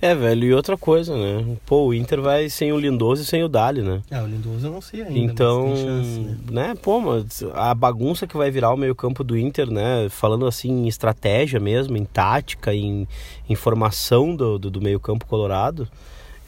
É, 0.00 0.14
velho, 0.14 0.44
e 0.44 0.54
outra 0.54 0.76
coisa, 0.76 1.16
né? 1.16 1.56
Pô, 1.66 1.86
o 1.86 1.94
Inter 1.94 2.20
vai 2.20 2.48
sem 2.48 2.72
o 2.72 2.78
Lindoso 2.78 3.22
e 3.22 3.24
sem 3.24 3.42
o 3.42 3.48
Dali, 3.48 3.82
né? 3.82 4.00
É, 4.08 4.22
o 4.22 4.26
Lindoso 4.26 4.68
eu 4.68 4.70
não 4.70 4.80
sei 4.80 5.02
ainda. 5.02 5.18
Então, 5.18 5.74
chance, 5.74 6.20
né? 6.20 6.38
né? 6.50 6.74
Pô, 6.80 7.00
mas 7.00 7.42
a 7.52 7.74
bagunça 7.74 8.24
que 8.24 8.36
vai 8.36 8.48
virar 8.48 8.72
o 8.72 8.76
meio-campo 8.76 9.24
do 9.24 9.36
Inter, 9.36 9.68
né? 9.68 10.08
Falando 10.08 10.46
assim 10.46 10.70
em 10.70 10.88
estratégia 10.88 11.58
mesmo, 11.58 11.96
em 11.96 12.04
tática, 12.04 12.72
em, 12.72 13.08
em 13.48 13.54
formação 13.56 14.36
do, 14.36 14.56
do, 14.56 14.70
do 14.70 14.80
meio-campo 14.80 15.26
colorado, 15.26 15.88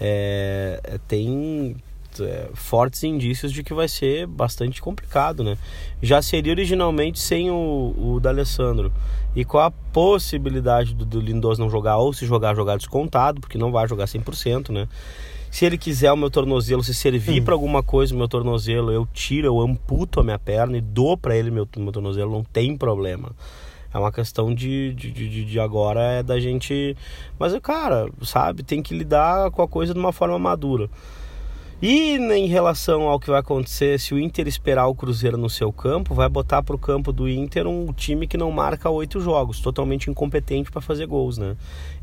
é, 0.00 0.78
é 0.84 0.98
tem 1.08 1.74
fortes 2.54 3.04
indícios 3.04 3.52
de 3.52 3.62
que 3.62 3.74
vai 3.74 3.88
ser 3.88 4.26
bastante 4.26 4.80
complicado, 4.80 5.44
né? 5.44 5.56
Já 6.02 6.20
seria 6.22 6.52
originalmente 6.52 7.18
sem 7.18 7.50
o, 7.50 7.94
o 7.96 8.20
D'Alessandro. 8.20 8.92
E 9.34 9.44
com 9.44 9.58
a 9.58 9.70
possibilidade 9.70 10.94
do, 10.94 11.04
do 11.04 11.20
Lindoso 11.20 11.60
não 11.60 11.70
jogar, 11.70 11.98
ou 11.98 12.12
se 12.12 12.26
jogar, 12.26 12.54
jogar 12.54 12.76
descontado, 12.76 13.40
porque 13.40 13.56
não 13.56 13.70
vai 13.70 13.86
jogar 13.86 14.06
100%, 14.06 14.70
né? 14.70 14.88
Se 15.50 15.64
ele 15.64 15.76
quiser 15.76 16.12
o 16.12 16.16
meu 16.16 16.30
tornozelo, 16.30 16.82
se 16.82 16.94
servir 16.94 17.40
hum. 17.40 17.44
para 17.44 17.54
alguma 17.54 17.82
coisa 17.82 18.14
o 18.14 18.18
meu 18.18 18.28
tornozelo, 18.28 18.92
eu 18.92 19.06
tiro, 19.12 19.48
eu 19.48 19.60
amputo 19.60 20.20
a 20.20 20.24
minha 20.24 20.38
perna 20.38 20.76
e 20.76 20.80
dou 20.80 21.16
para 21.16 21.36
ele 21.36 21.50
meu, 21.50 21.68
meu 21.76 21.92
tornozelo, 21.92 22.30
não 22.30 22.44
tem 22.44 22.76
problema. 22.76 23.32
É 23.92 23.98
uma 23.98 24.12
questão 24.12 24.54
de, 24.54 24.94
de, 24.94 25.10
de, 25.10 25.44
de, 25.44 25.60
agora 25.60 26.00
é 26.00 26.22
da 26.22 26.38
gente. 26.38 26.96
Mas, 27.36 27.52
cara, 27.58 28.08
sabe, 28.22 28.62
tem 28.62 28.80
que 28.80 28.96
lidar 28.96 29.50
com 29.50 29.62
a 29.62 29.68
coisa 29.68 29.92
de 29.92 29.98
uma 29.98 30.12
forma 30.12 30.38
madura. 30.38 30.88
E 31.82 32.16
em 32.16 32.46
relação 32.46 33.04
ao 33.04 33.18
que 33.18 33.30
vai 33.30 33.40
acontecer, 33.40 33.98
se 33.98 34.12
o 34.12 34.18
Inter 34.18 34.46
esperar 34.46 34.86
o 34.86 34.94
Cruzeiro 34.94 35.38
no 35.38 35.48
seu 35.48 35.72
campo, 35.72 36.14
vai 36.14 36.28
botar 36.28 36.62
para 36.62 36.76
o 36.76 36.78
campo 36.78 37.10
do 37.10 37.26
Inter 37.26 37.66
um 37.66 37.90
time 37.90 38.26
que 38.26 38.36
não 38.36 38.50
marca 38.50 38.90
oito 38.90 39.18
jogos, 39.18 39.60
totalmente 39.60 40.10
incompetente 40.10 40.70
para 40.70 40.82
fazer 40.82 41.06
gols, 41.06 41.38
né? 41.38 41.56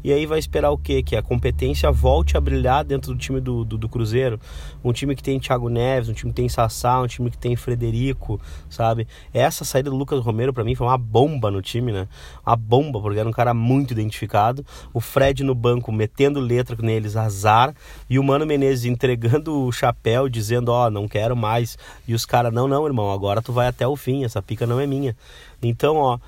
E 0.04 0.14
aí 0.14 0.26
vai 0.26 0.40
esperar 0.40 0.72
o 0.72 0.78
quê? 0.78 1.02
Que 1.02 1.16
a 1.16 1.22
competência 1.22 1.92
volte 1.92 2.38
a 2.38 2.42
brilhar 2.42 2.84
dentro 2.84 3.14
do 3.14 3.18
time 3.18 3.42
do, 3.42 3.66
do, 3.66 3.78
do 3.78 3.90
Cruzeiro. 3.90 4.40
Um 4.84 4.94
time 4.94 5.16
que 5.16 5.24
tem 5.24 5.40
Thiago 5.40 5.70
Neves, 5.70 6.10
um 6.10 6.14
time 6.14 6.32
que 6.32 6.36
tem 6.36 6.48
Sassá, 6.48 7.02
um 7.02 7.08
time 7.08 7.30
que 7.30 7.38
tem 7.38 7.56
Frederico, 7.56 8.40
sabe? 8.70 9.08
Essa 9.34 9.66
saída 9.66 9.90
do 9.90 9.96
Lucas 9.96 10.24
Romero 10.24 10.54
para 10.54 10.64
mim 10.64 10.76
foi 10.76 10.88
uma 10.88 10.98
bomba 10.98 11.50
no 11.50 11.62
time, 11.62 11.92
né? 11.92 12.08
Uma 12.46 12.56
bomba, 12.56 13.02
porque 13.02 13.20
era 13.20 13.28
um 13.28 13.34
cara 13.34 13.54
muito 13.54 13.92
identificado. 13.92 14.66
O 14.94 15.00
Fred 15.00 15.44
no 15.44 15.56
banco 15.56 15.92
metendo 15.92 16.40
letra 16.40 16.76
neles, 16.80 17.16
azar. 17.16 17.74
E 18.10 18.20
o 18.20 18.24
Mano 18.24 18.46
Menezes 18.46 18.86
entregando 18.86 19.66
o 19.66 19.72
chapéu 19.72 20.30
dizendo, 20.30 20.70
ó, 20.70 20.88
oh, 20.88 20.90
não 20.90 21.08
quero 21.08 21.36
mais. 21.36 21.78
E 22.08 22.14
os 22.14 22.26
caras, 22.26 22.54
não, 22.54 22.68
não, 22.68 22.86
irmão, 22.86 23.12
agora 23.12 23.42
tu 23.42 23.52
vai 23.52 23.68
até 23.68 23.88
o 23.88 23.96
fim, 23.96 24.24
essa 24.24 24.42
pica 24.42 24.66
não 24.66 24.80
é 24.80 24.88
minha. 24.88 25.16
Então, 25.62 25.98
ó, 25.98 26.20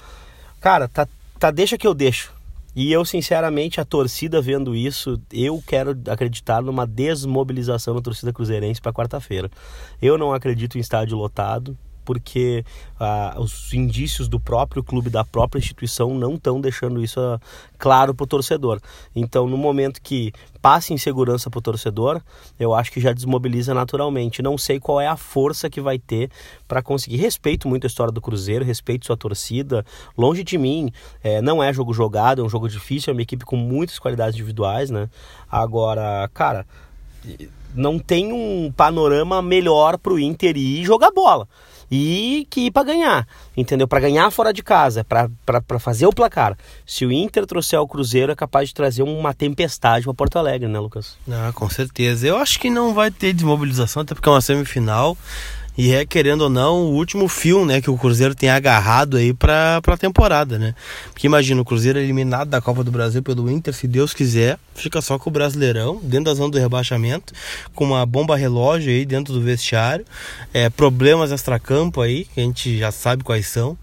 cara, 0.60 0.88
tá, 0.88 1.08
tá 1.38 1.52
deixa 1.52 1.78
que 1.78 1.88
eu 1.88 1.94
deixo. 1.94 2.39
E 2.76 2.92
eu, 2.92 3.04
sinceramente, 3.04 3.82
a 3.82 3.86
torcida 3.86 4.42
vendo 4.42 4.76
isso, 4.76 5.20
eu 5.34 5.62
quero 5.66 5.98
acreditar 6.08 6.62
numa 6.62 6.86
desmobilização 6.86 7.96
da 7.96 8.02
torcida 8.02 8.32
cruzeirense 8.32 8.80
para 8.80 8.94
quarta-feira. 8.94 9.50
Eu 10.02 10.18
não 10.18 10.34
acredito 10.34 10.78
em 10.78 10.82
estádio 10.82 11.18
lotado, 11.18 11.78
porque 12.04 12.64
ah, 13.00 13.36
os 13.38 13.74
indícios 13.74 14.28
do 14.28 14.40
próprio 14.40 14.84
clube, 14.84 15.10
da 15.10 15.24
própria 15.24 15.60
instituição, 15.60 16.14
não 16.14 16.36
estão 16.36 16.60
deixando 16.60 17.04
isso 17.04 17.20
ah, 17.20 17.40
claro 17.78 18.14
para 18.14 18.24
o 18.24 18.28
torcedor. 18.28 18.80
Então, 19.16 19.48
no 19.48 19.58
momento 19.58 20.02
que 20.02 20.32
passe 20.62 20.94
insegurança 20.94 21.50
para 21.50 21.60
o 21.60 21.62
torcedor, 21.62 22.22
eu 22.60 22.74
acho 22.74 22.92
que 22.92 23.00
já 23.00 23.14
desmobiliza 23.14 23.74
naturalmente. 23.74 24.42
Não 24.42 24.58
sei 24.58 24.80
qual 24.80 25.00
é 25.00 25.08
a 25.08 25.16
força 25.16 25.70
que 25.70 25.80
vai 25.80 25.98
ter 25.98 26.30
para 26.68 26.82
conseguir. 26.82 27.18
Respeito 27.18 27.68
muito 27.68 27.86
a 27.86 27.88
história 27.88 28.12
do 28.12 28.22
Cruzeiro, 28.22 28.66
respeito 28.66 29.06
sua 29.06 29.18
torcida. 29.18 29.86
Longe 30.18 30.44
de 30.44 30.58
mim, 30.58 30.92
é, 31.24 31.42
não 31.42 31.64
é 31.64 31.72
jogo 31.72 31.94
jogado, 31.94 32.42
é 32.42 32.44
um 32.44 32.50
jogo 32.50 32.68
difícil, 32.68 33.12
é 33.12 33.14
uma 33.14 33.22
equipe 33.22 33.46
com 33.46 33.56
muitas 33.56 34.00
qualidades 34.00 34.36
individuais, 34.36 34.90
né? 34.90 35.10
Agora, 35.50 36.30
cara 36.34 36.66
não 37.76 38.00
tem 38.00 38.32
um 38.32 38.72
panorama 38.72 39.42
melhor 39.42 39.98
para 39.98 40.14
o 40.14 40.20
Inter 40.20 40.58
ir 40.58 40.84
jogar 40.86 41.12
bola 41.12 41.48
e 41.92 42.48
que 42.50 42.68
ir 42.68 42.72
para 42.72 42.84
ganhar, 42.84 43.28
entendeu? 43.56 43.88
Para 43.88 44.00
ganhar 44.00 44.30
fora 44.32 44.54
de 44.54 44.62
casa, 44.62 45.04
para 45.04 45.80
fazer 45.80 46.06
o 46.06 46.14
placar. 46.14 46.58
Se 46.86 47.06
o 47.06 47.12
Inter 47.12 47.46
trouxer 47.46 47.80
o 47.80 47.88
Cruzeiro, 47.88 48.32
é 48.32 48.36
capaz 48.36 48.70
de 48.70 48.76
trazer 48.76 49.04
uma 49.04 49.34
tempestade 49.34 50.06
para 50.06 50.14
Porto 50.14 50.38
Alegre, 50.38 50.68
né, 50.68 50.80
Lucas? 50.80 51.18
Ah, 51.30 51.52
com 51.54 51.70
certeza. 51.70 52.28
Eu 52.28 52.38
acho 52.38 52.60
que 52.60 52.70
não 52.70 52.94
vai 52.94 53.10
ter 53.12 53.34
desmobilização, 53.34 54.02
até 54.02 54.14
porque 54.14 54.30
é 54.30 54.32
uma 54.32 54.42
semifinal. 54.42 55.18
E 55.80 55.94
é, 55.94 56.06
querendo 56.06 56.42
ou 56.42 56.50
não, 56.50 56.82
o 56.88 56.96
último 56.96 57.30
fio, 57.30 57.66
né, 57.66 57.80
que 57.80 57.90
o 57.90 57.98
Cruzeiro 57.98 58.36
tem 58.36 58.50
agarrado 58.50 59.16
aí 59.16 59.34
pra, 59.34 59.82
pra 59.82 59.96
temporada, 59.96 60.60
né? 60.60 60.76
Porque 61.14 61.26
imagina, 61.26 61.62
o 61.62 61.64
Cruzeiro 61.64 61.98
eliminado 61.98 62.50
da 62.50 62.60
Copa 62.60 62.84
do 62.84 62.92
Brasil 62.92 63.24
pelo 63.24 63.50
Inter, 63.50 63.74
se 63.74 63.88
Deus 63.88 64.14
quiser, 64.14 64.60
fica 64.76 65.02
só 65.02 65.18
com 65.18 65.30
o 65.30 65.32
Brasileirão, 65.32 65.98
dentro 66.04 66.26
da 66.26 66.34
zona 66.34 66.52
do 66.52 66.60
rebaixamento, 66.60 67.34
com 67.74 67.86
uma 67.86 68.06
bomba 68.06 68.36
relógio 68.36 68.92
aí 68.92 69.06
dentro 69.06 69.34
do 69.34 69.40
vestiário, 69.40 70.04
é, 70.54 70.70
problemas 70.70 71.32
extracampo 71.32 72.02
aí, 72.02 72.26
que 72.26 72.42
a 72.42 72.44
gente 72.44 72.78
já 72.78 72.92
sabe 72.92 73.24
quais 73.24 73.48
são. 73.48 73.78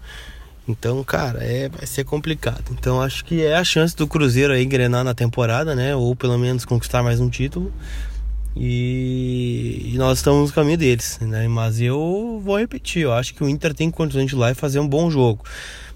Então, 0.67 1.03
cara, 1.03 1.43
é, 1.43 1.67
vai 1.67 1.87
ser 1.87 2.03
complicado. 2.03 2.65
Então, 2.73 3.01
acho 3.01 3.25
que 3.25 3.41
é 3.41 3.55
a 3.55 3.63
chance 3.63 3.95
do 3.95 4.05
Cruzeiro 4.05 4.53
aí 4.53 4.63
engrenar 4.63 5.03
na 5.03 5.15
temporada, 5.15 5.73
né? 5.73 5.95
Ou 5.95 6.15
pelo 6.15 6.37
menos 6.37 6.63
conquistar 6.63 7.01
mais 7.01 7.19
um 7.19 7.27
título. 7.27 7.73
E, 8.59 9.91
e, 9.93 9.97
nós 9.97 10.19
estamos 10.19 10.49
no 10.49 10.55
caminho 10.55 10.77
deles, 10.77 11.19
né? 11.21 11.47
Mas 11.47 11.79
eu 11.79 12.41
vou 12.43 12.57
repetir, 12.57 13.03
eu 13.03 13.13
acho 13.13 13.33
que 13.33 13.43
o 13.43 13.49
Inter 13.49 13.73
tem 13.73 13.91
condições 13.91 14.27
de 14.27 14.35
ir 14.35 14.37
lá 14.37 14.51
e 14.51 14.55
fazer 14.55 14.79
um 14.79 14.87
bom 14.87 15.09
jogo. 15.09 15.43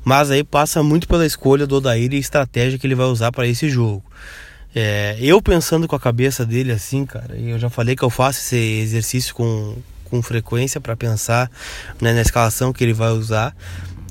Mas 0.03 0.31
aí 0.31 0.43
passa 0.43 0.81
muito 0.81 1.07
pela 1.07 1.25
escolha 1.25 1.67
do 1.67 1.75
Odair 1.75 2.11
e 2.11 2.15
a 2.15 2.19
estratégia 2.19 2.77
que 2.77 2.87
ele 2.87 2.95
vai 2.95 3.07
usar 3.07 3.31
para 3.31 3.47
esse 3.47 3.69
jogo. 3.69 4.03
É, 4.73 5.17
eu 5.19 5.41
pensando 5.41 5.87
com 5.87 5.95
a 5.95 5.99
cabeça 5.99 6.45
dele 6.45 6.71
assim, 6.71 7.05
cara, 7.05 7.35
eu 7.35 7.59
já 7.59 7.69
falei 7.69 7.95
que 7.95 8.03
eu 8.03 8.09
faço 8.09 8.39
esse 8.39 8.55
exercício 8.55 9.35
com, 9.35 9.75
com 10.05 10.21
frequência 10.21 10.79
para 10.79 10.95
pensar 10.95 11.51
né, 11.99 12.13
na 12.13 12.21
escalação 12.21 12.71
que 12.71 12.83
ele 12.83 12.93
vai 12.93 13.11
usar 13.11 13.53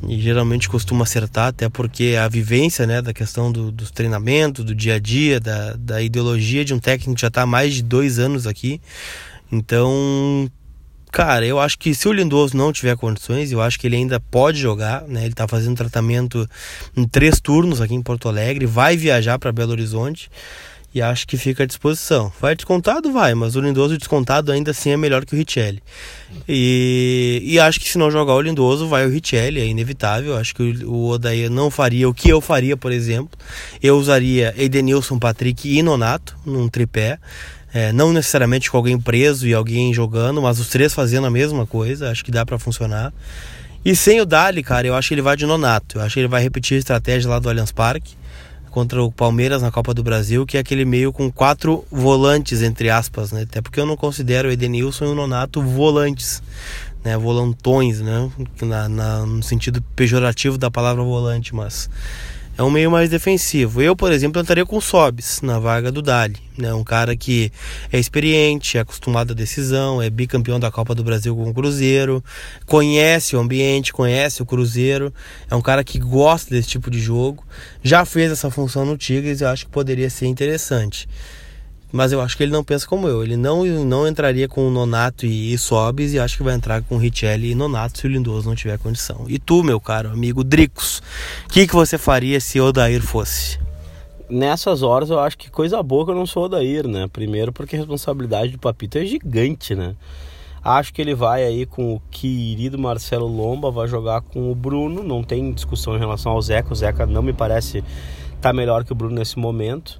e 0.08 0.20
geralmente 0.20 0.68
costuma 0.68 1.04
acertar, 1.04 1.48
até 1.48 1.68
porque 1.68 2.16
a 2.18 2.26
vivência 2.28 2.86
né, 2.86 3.02
da 3.02 3.12
questão 3.12 3.52
do, 3.52 3.70
dos 3.70 3.90
treinamentos, 3.90 4.64
do 4.64 4.74
dia 4.74 4.94
a 4.94 4.98
dia, 4.98 5.38
da, 5.38 5.74
da 5.74 6.02
ideologia 6.02 6.64
de 6.64 6.72
um 6.72 6.78
técnico 6.78 7.14
que 7.14 7.20
já 7.20 7.28
está 7.28 7.42
há 7.42 7.46
mais 7.46 7.74
de 7.74 7.82
dois 7.82 8.18
anos 8.18 8.46
aqui. 8.46 8.80
Então, 9.52 10.50
cara, 11.12 11.44
eu 11.44 11.58
acho 11.58 11.78
que 11.78 11.94
se 11.94 12.08
o 12.08 12.12
Lindoso 12.12 12.56
não 12.56 12.72
tiver 12.72 12.96
condições, 12.96 13.52
eu 13.52 13.60
acho 13.60 13.78
que 13.78 13.86
ele 13.86 13.96
ainda 13.96 14.18
pode 14.18 14.58
jogar, 14.58 15.02
né? 15.06 15.20
Ele 15.22 15.32
está 15.32 15.46
fazendo 15.46 15.76
tratamento 15.76 16.48
em 16.96 17.06
três 17.06 17.40
turnos 17.40 17.80
aqui 17.80 17.94
em 17.94 18.02
Porto 18.02 18.28
Alegre, 18.28 18.64
vai 18.66 18.96
viajar 18.96 19.38
para 19.38 19.52
Belo 19.52 19.72
Horizonte 19.72 20.30
e 20.92 21.00
acho 21.00 21.26
que 21.26 21.36
fica 21.36 21.62
à 21.62 21.66
disposição. 21.66 22.32
Vai 22.40 22.56
descontado? 22.56 23.12
Vai, 23.12 23.32
mas 23.34 23.54
o 23.54 23.60
Lindoso 23.60 23.96
descontado 23.96 24.50
ainda 24.50 24.72
assim 24.72 24.90
é 24.90 24.96
melhor 24.96 25.24
que 25.24 25.34
o 25.34 25.38
Richelli. 25.38 25.80
E, 26.48 27.40
e 27.44 27.60
acho 27.60 27.78
que 27.78 27.88
se 27.88 27.96
não 27.96 28.10
jogar 28.10 28.34
o 28.34 28.40
Lindoso, 28.40 28.88
vai 28.88 29.06
o 29.06 29.10
Richelli, 29.10 29.60
é 29.60 29.66
inevitável. 29.66 30.36
Acho 30.36 30.54
que 30.54 30.62
o, 30.62 30.90
o 30.90 31.08
Odair 31.10 31.48
não 31.48 31.70
faria 31.70 32.08
o 32.08 32.14
que 32.14 32.28
eu 32.28 32.40
faria, 32.40 32.76
por 32.76 32.90
exemplo. 32.90 33.38
Eu 33.80 33.96
usaria 33.98 34.52
Edenilson, 34.56 35.18
Patrick 35.18 35.68
e 35.68 35.82
Nonato 35.82 36.36
num 36.44 36.68
tripé. 36.68 37.18
É, 37.72 37.92
não 37.92 38.12
necessariamente 38.12 38.68
com 38.68 38.76
alguém 38.76 38.98
preso 38.98 39.46
e 39.46 39.54
alguém 39.54 39.94
jogando, 39.94 40.42
mas 40.42 40.58
os 40.58 40.68
três 40.68 40.92
fazendo 40.92 41.28
a 41.28 41.30
mesma 41.30 41.66
coisa. 41.66 42.10
Acho 42.10 42.24
que 42.24 42.32
dá 42.32 42.44
para 42.44 42.58
funcionar. 42.58 43.12
E 43.84 43.94
sem 43.94 44.20
o 44.20 44.26
Dali, 44.26 44.62
cara, 44.62 44.88
eu 44.88 44.94
acho 44.96 45.06
que 45.06 45.14
ele 45.14 45.22
vai 45.22 45.36
de 45.36 45.46
Nonato. 45.46 45.98
Eu 45.98 46.02
acho 46.02 46.14
que 46.14 46.20
ele 46.20 46.28
vai 46.28 46.42
repetir 46.42 46.74
a 46.74 46.78
estratégia 46.78 47.30
lá 47.30 47.38
do 47.38 47.48
Allianz 47.48 47.70
Parque 47.70 48.18
contra 48.70 49.02
o 49.02 49.10
Palmeiras 49.10 49.62
na 49.62 49.70
Copa 49.70 49.92
do 49.92 50.02
Brasil, 50.02 50.46
que 50.46 50.56
é 50.56 50.60
aquele 50.60 50.84
meio 50.84 51.12
com 51.12 51.30
quatro 51.30 51.84
volantes, 51.90 52.62
entre 52.62 52.88
aspas, 52.88 53.32
né? 53.32 53.42
Até 53.42 53.60
porque 53.60 53.80
eu 53.80 53.86
não 53.86 53.96
considero 53.96 54.48
o 54.48 54.52
Edenilson 54.52 55.06
e 55.06 55.08
o 55.08 55.14
Nonato 55.14 55.60
volantes, 55.60 56.42
né? 57.04 57.16
Volantões, 57.18 58.00
né? 58.00 58.30
Na, 58.62 58.88
na, 58.88 59.26
no 59.26 59.42
sentido 59.42 59.82
pejorativo 59.94 60.56
da 60.56 60.70
palavra 60.70 61.02
volante, 61.02 61.54
mas 61.54 61.90
é 62.60 62.62
um 62.62 62.68
meio 62.68 62.90
mais 62.90 63.08
defensivo. 63.08 63.80
Eu, 63.80 63.96
por 63.96 64.12
exemplo, 64.12 64.38
entraria 64.38 64.66
com 64.66 64.76
o 64.76 64.82
Sobis 64.82 65.40
na 65.40 65.58
vaga 65.58 65.90
do 65.90 66.02
Dali. 66.02 66.36
Né? 66.58 66.74
Um 66.74 66.84
cara 66.84 67.16
que 67.16 67.50
é 67.90 67.98
experiente, 67.98 68.76
é 68.76 68.82
acostumado 68.82 69.32
à 69.32 69.34
decisão, 69.34 70.02
é 70.02 70.10
bicampeão 70.10 70.60
da 70.60 70.70
Copa 70.70 70.94
do 70.94 71.02
Brasil 71.02 71.34
com 71.34 71.48
o 71.48 71.54
Cruzeiro, 71.54 72.22
conhece 72.66 73.34
o 73.34 73.40
ambiente, 73.40 73.94
conhece 73.94 74.42
o 74.42 74.46
Cruzeiro, 74.46 75.10
é 75.50 75.56
um 75.56 75.62
cara 75.62 75.82
que 75.82 75.98
gosta 75.98 76.50
desse 76.50 76.68
tipo 76.68 76.90
de 76.90 77.00
jogo, 77.00 77.42
já 77.82 78.04
fez 78.04 78.30
essa 78.30 78.50
função 78.50 78.84
no 78.84 78.98
Tigres 78.98 79.40
e 79.40 79.44
eu 79.44 79.48
acho 79.48 79.64
que 79.64 79.72
poderia 79.72 80.10
ser 80.10 80.26
interessante. 80.26 81.08
Mas 81.92 82.12
eu 82.12 82.20
acho 82.20 82.36
que 82.36 82.42
ele 82.42 82.52
não 82.52 82.62
pensa 82.62 82.86
como 82.86 83.08
eu. 83.08 83.22
Ele 83.22 83.36
não, 83.36 83.64
não 83.64 84.06
entraria 84.06 84.48
com 84.48 84.66
o 84.66 84.70
Nonato 84.70 85.26
e, 85.26 85.52
e 85.52 85.58
Sobis 85.58 86.14
e 86.14 86.18
acho 86.18 86.36
que 86.36 86.42
vai 86.42 86.54
entrar 86.54 86.82
com 86.82 86.94
o 86.94 86.98
Richelli 86.98 87.50
e 87.50 87.54
Nonato 87.54 87.98
se 87.98 88.06
o 88.06 88.08
Lindoso 88.10 88.48
não 88.48 88.54
tiver 88.54 88.78
condição. 88.78 89.24
E 89.28 89.38
tu, 89.38 89.62
meu 89.62 89.80
caro 89.80 90.10
amigo 90.10 90.44
Dricos, 90.44 91.02
o 91.46 91.48
que, 91.48 91.66
que 91.66 91.74
você 91.74 91.98
faria 91.98 92.40
se 92.40 92.60
Odair 92.60 93.02
fosse? 93.02 93.58
Nessas 94.28 94.82
horas 94.82 95.10
eu 95.10 95.18
acho 95.18 95.36
que 95.36 95.50
coisa 95.50 95.82
boa 95.82 96.04
que 96.04 96.12
eu 96.12 96.14
não 96.14 96.26
sou 96.26 96.44
Odair, 96.44 96.86
né? 96.86 97.08
Primeiro 97.12 97.52
porque 97.52 97.74
a 97.74 97.78
responsabilidade 97.80 98.52
do 98.52 98.58
Papito 98.58 98.96
é 98.96 99.04
gigante, 99.04 99.74
né? 99.74 99.96
Acho 100.62 100.92
que 100.92 101.00
ele 101.00 101.14
vai 101.14 101.42
aí 101.42 101.66
com 101.66 101.94
o 101.94 102.02
querido 102.10 102.78
Marcelo 102.78 103.26
Lomba, 103.26 103.70
vai 103.70 103.88
jogar 103.88 104.20
com 104.20 104.52
o 104.52 104.54
Bruno, 104.54 105.02
não 105.02 105.24
tem 105.24 105.52
discussão 105.52 105.96
em 105.96 105.98
relação 105.98 106.32
ao 106.32 106.42
Zeca. 106.42 106.72
O 106.72 106.76
Zeca 106.76 107.06
não 107.06 107.22
me 107.22 107.32
parece 107.32 107.78
estar 107.78 108.40
tá 108.40 108.52
melhor 108.52 108.84
que 108.84 108.92
o 108.92 108.94
Bruno 108.94 109.16
nesse 109.16 109.38
momento 109.38 109.98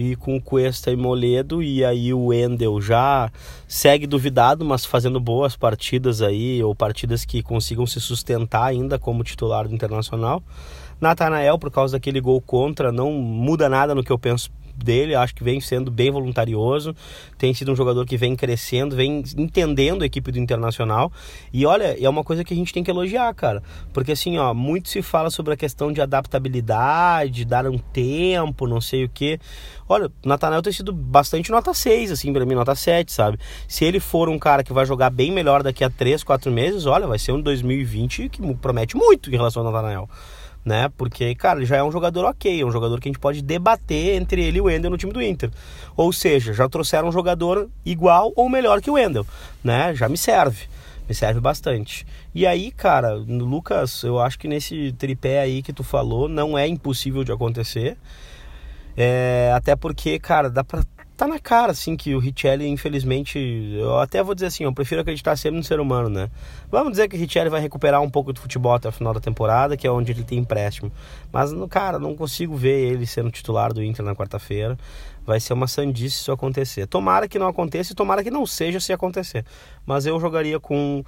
e 0.00 0.16
com 0.16 0.40
Cuesta 0.40 0.90
e 0.90 0.96
Moledo 0.96 1.62
e 1.62 1.84
aí 1.84 2.12
o 2.14 2.26
Wendel 2.26 2.80
já 2.80 3.30
segue 3.68 4.06
duvidado, 4.06 4.64
mas 4.64 4.84
fazendo 4.84 5.20
boas 5.20 5.56
partidas 5.56 6.22
aí 6.22 6.62
ou 6.62 6.74
partidas 6.74 7.24
que 7.24 7.42
consigam 7.42 7.86
se 7.86 8.00
sustentar 8.00 8.64
ainda 8.64 8.98
como 8.98 9.22
titular 9.22 9.68
do 9.68 9.74
Internacional. 9.74 10.42
Natanael, 11.00 11.58
por 11.58 11.70
causa 11.70 11.96
daquele 11.96 12.20
gol 12.20 12.40
contra, 12.40 12.92
não 12.92 13.12
muda 13.12 13.68
nada 13.68 13.94
no 13.94 14.04
que 14.04 14.12
eu 14.12 14.18
penso 14.18 14.50
dele, 14.74 15.14
acho 15.14 15.34
que 15.34 15.44
vem 15.44 15.60
sendo 15.60 15.90
bem 15.90 16.10
voluntarioso, 16.10 16.94
tem 17.38 17.52
sido 17.54 17.72
um 17.72 17.76
jogador 17.76 18.04
que 18.06 18.16
vem 18.16 18.36
crescendo, 18.36 18.96
vem 18.96 19.22
entendendo 19.36 20.02
a 20.02 20.06
equipe 20.06 20.30
do 20.30 20.38
Internacional. 20.38 21.12
E 21.52 21.64
olha, 21.66 21.96
é 22.02 22.08
uma 22.08 22.24
coisa 22.24 22.44
que 22.44 22.54
a 22.54 22.56
gente 22.56 22.72
tem 22.72 22.82
que 22.82 22.90
elogiar, 22.90 23.32
cara, 23.34 23.62
porque 23.92 24.12
assim, 24.12 24.38
ó, 24.38 24.52
muito 24.54 24.88
se 24.88 25.02
fala 25.02 25.30
sobre 25.30 25.54
a 25.54 25.56
questão 25.56 25.92
de 25.92 26.00
adaptabilidade, 26.00 27.44
dar 27.44 27.66
um 27.66 27.78
tempo, 27.78 28.66
não 28.66 28.80
sei 28.80 29.04
o 29.04 29.08
que. 29.08 29.38
Olha, 29.88 30.10
Natanael 30.24 30.62
tem 30.62 30.72
sido 30.72 30.92
bastante 30.92 31.50
nota 31.50 31.74
6, 31.74 32.12
assim, 32.12 32.32
para 32.32 32.46
mim, 32.46 32.54
nota 32.54 32.74
7, 32.74 33.12
sabe? 33.12 33.38
Se 33.66 33.84
ele 33.84 33.98
for 33.98 34.28
um 34.28 34.38
cara 34.38 34.62
que 34.62 34.72
vai 34.72 34.86
jogar 34.86 35.10
bem 35.10 35.32
melhor 35.32 35.62
daqui 35.62 35.82
a 35.82 35.90
3, 35.90 36.22
4 36.22 36.50
meses, 36.50 36.86
olha, 36.86 37.06
vai 37.06 37.18
ser 37.18 37.32
um 37.32 37.40
2020 37.40 38.28
que 38.28 38.54
promete 38.54 38.96
muito 38.96 39.30
em 39.30 39.36
relação 39.36 39.66
ao 39.66 39.72
Natanael 39.72 40.08
né? 40.64 40.90
Porque, 40.96 41.34
cara, 41.34 41.58
ele 41.58 41.66
já 41.66 41.76
é 41.76 41.82
um 41.82 41.92
jogador 41.92 42.24
ok, 42.24 42.60
é 42.60 42.64
um 42.64 42.70
jogador 42.70 43.00
que 43.00 43.08
a 43.08 43.12
gente 43.12 43.20
pode 43.20 43.42
debater 43.42 44.20
entre 44.20 44.44
ele 44.44 44.58
e 44.58 44.60
o 44.60 44.64
Wendel 44.64 44.90
no 44.90 44.98
time 44.98 45.12
do 45.12 45.22
Inter. 45.22 45.50
Ou 45.96 46.12
seja, 46.12 46.52
já 46.52 46.68
trouxeram 46.68 47.08
um 47.08 47.12
jogador 47.12 47.68
igual 47.84 48.32
ou 48.36 48.48
melhor 48.48 48.80
que 48.80 48.90
o 48.90 48.94
Wendel, 48.94 49.26
né? 49.62 49.94
Já 49.94 50.08
me 50.08 50.16
serve. 50.16 50.68
Me 51.08 51.14
serve 51.14 51.40
bastante. 51.40 52.06
E 52.34 52.46
aí, 52.46 52.70
cara, 52.70 53.14
Lucas, 53.14 54.04
eu 54.04 54.20
acho 54.20 54.38
que 54.38 54.46
nesse 54.46 54.92
tripé 54.92 55.40
aí 55.40 55.62
que 55.62 55.72
tu 55.72 55.82
falou, 55.82 56.28
não 56.28 56.56
é 56.56 56.68
impossível 56.68 57.24
de 57.24 57.32
acontecer. 57.32 57.96
É, 58.96 59.52
até 59.54 59.74
porque, 59.74 60.18
cara, 60.18 60.48
dá 60.48 60.62
pra 60.62 60.84
tá 61.20 61.26
na 61.26 61.38
cara, 61.38 61.72
assim, 61.72 61.98
que 61.98 62.14
o 62.14 62.18
Richelli, 62.18 62.66
infelizmente, 62.66 63.38
eu 63.38 63.98
até 63.98 64.22
vou 64.22 64.34
dizer 64.34 64.46
assim, 64.46 64.64
eu 64.64 64.72
prefiro 64.72 65.02
acreditar 65.02 65.36
sempre 65.36 65.58
no 65.58 65.62
ser 65.62 65.78
humano, 65.78 66.08
né? 66.08 66.30
Vamos 66.70 66.92
dizer 66.92 67.08
que 67.08 67.16
o 67.16 67.18
Richelli 67.18 67.50
vai 67.50 67.60
recuperar 67.60 68.00
um 68.00 68.08
pouco 68.08 68.32
do 68.32 68.40
futebol 68.40 68.72
até 68.72 68.88
o 68.88 68.92
final 68.92 69.12
da 69.12 69.20
temporada, 69.20 69.76
que 69.76 69.86
é 69.86 69.90
onde 69.90 70.12
ele 70.12 70.24
tem 70.24 70.38
empréstimo. 70.38 70.90
Mas, 71.30 71.52
cara, 71.68 71.98
não 71.98 72.16
consigo 72.16 72.56
ver 72.56 72.90
ele 72.90 73.06
sendo 73.06 73.30
titular 73.30 73.70
do 73.70 73.84
Inter 73.84 74.02
na 74.02 74.16
quarta-feira. 74.16 74.78
Vai 75.26 75.38
ser 75.38 75.52
uma 75.52 75.66
sandice 75.66 76.16
se 76.16 76.22
isso 76.22 76.32
acontecer. 76.32 76.86
Tomara 76.86 77.28
que 77.28 77.38
não 77.38 77.48
aconteça 77.48 77.92
e 77.92 77.94
tomara 77.94 78.24
que 78.24 78.30
não 78.30 78.46
seja 78.46 78.80
se 78.80 78.90
acontecer. 78.90 79.44
Mas 79.84 80.06
eu 80.06 80.18
jogaria 80.18 80.58
com 80.58 81.04